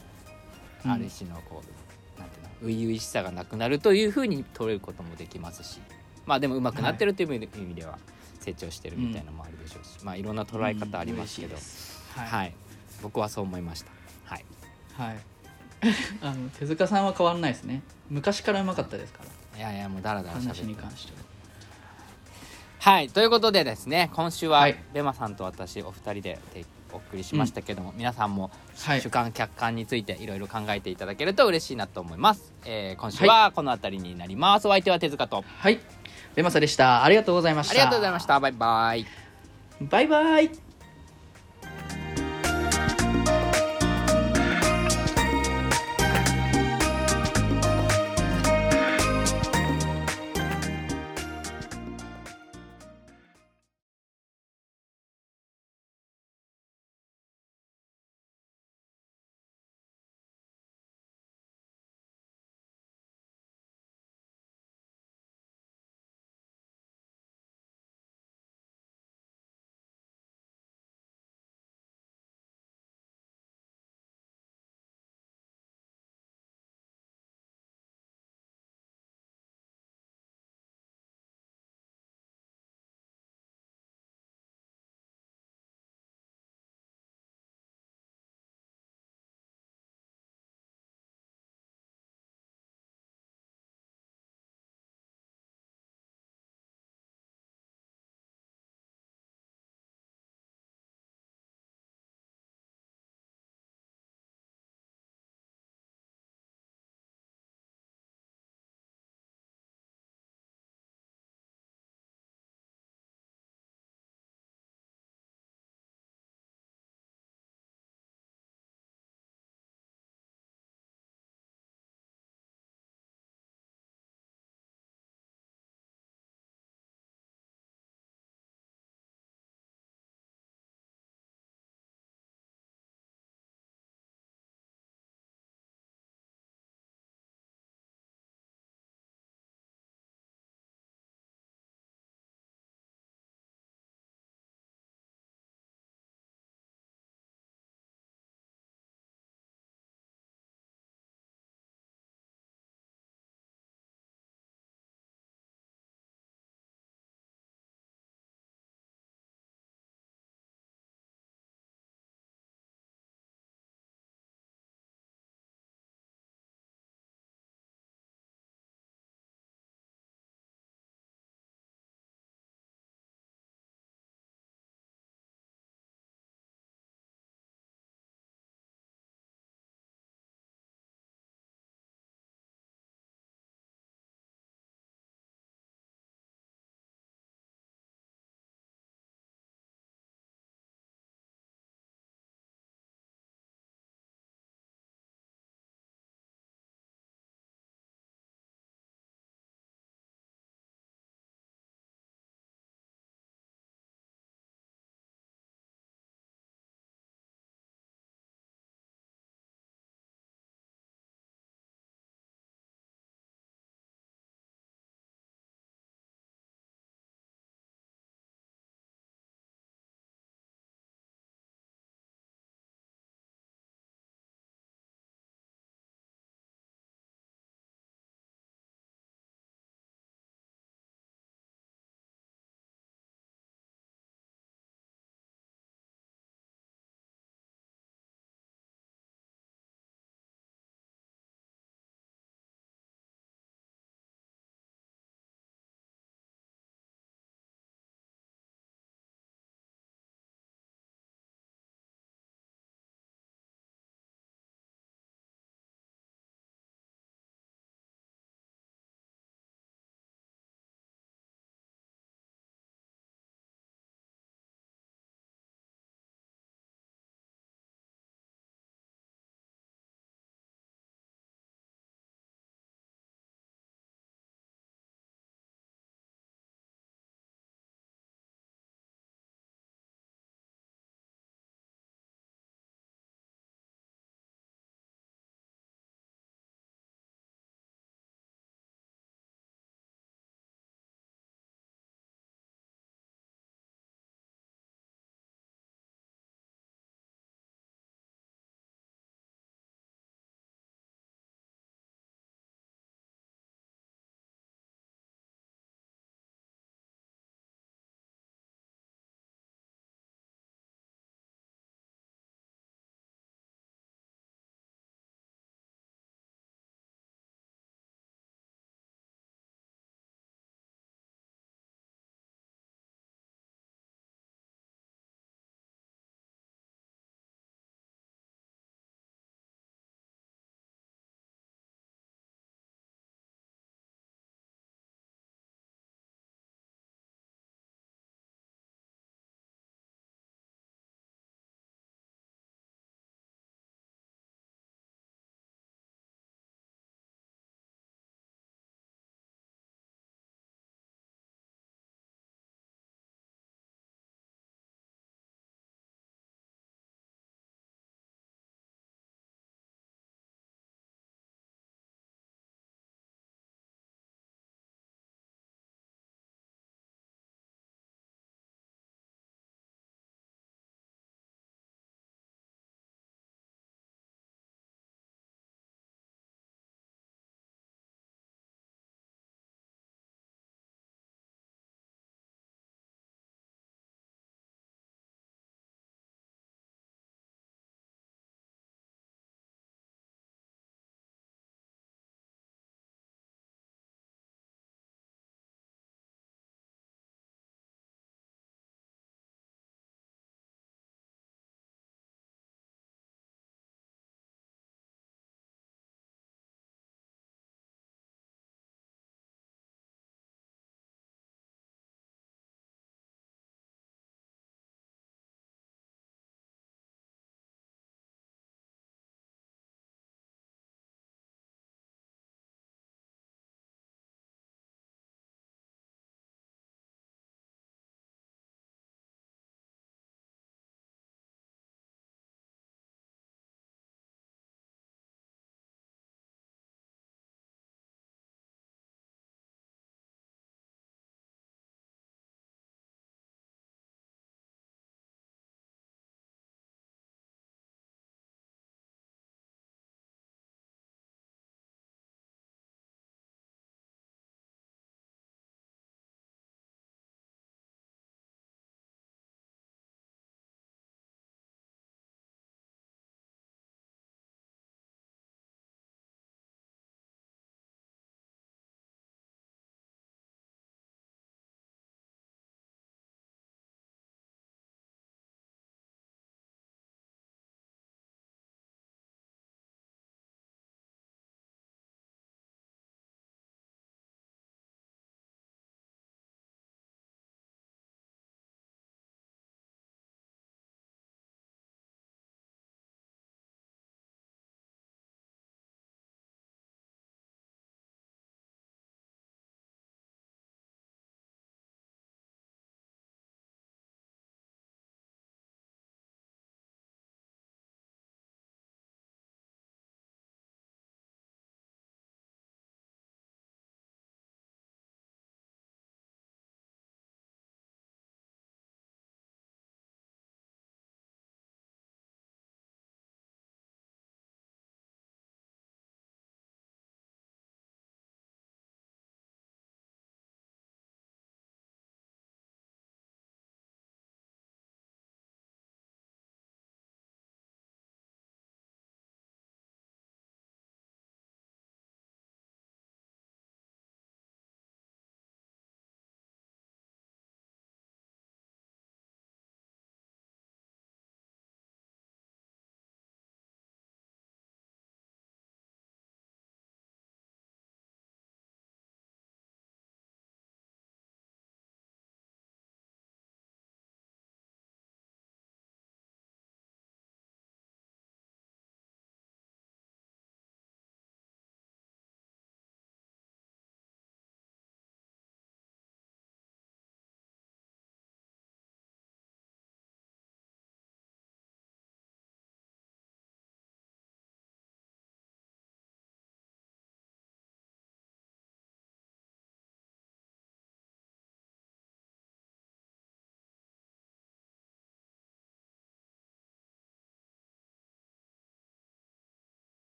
[0.84, 0.90] うん。
[0.92, 5.80] ある種のこうなんていうの初々しさがなくなるというふうに取れることもできますし。
[6.26, 7.98] まあでも上手くなってるという意味で,、は
[8.40, 12.22] 成長してるみたいなのもあるでしょうし、まあいろんな捉え方ありますけど、うん。
[12.22, 12.54] はい、はい、
[13.02, 13.90] 僕はそう思いました。
[14.24, 14.44] はい。
[14.94, 15.16] はい、
[16.22, 17.82] あの手塚さんは変わんないですね。
[18.10, 19.58] 昔からうまかったですから。
[19.58, 21.23] いやいやもうだらだらしゃべ話に関しては
[22.84, 24.76] はいということでですね今週ははい。
[24.92, 28.50] ベマさんと私お二人でてお送りしましたけども、皆さんも
[28.84, 29.00] はい。
[29.00, 35.46] 主観客観についていろいろ考えていただけると嬉しいなと思います、えー今週はこの辺りになります、お相手は手塚と。
[35.60, 35.80] はい。
[36.34, 37.04] ベマサでした。
[37.04, 37.72] ありがとうございました。
[37.72, 38.38] ありがとうございました。
[38.38, 39.06] バイバイ。
[39.80, 40.63] バイバイ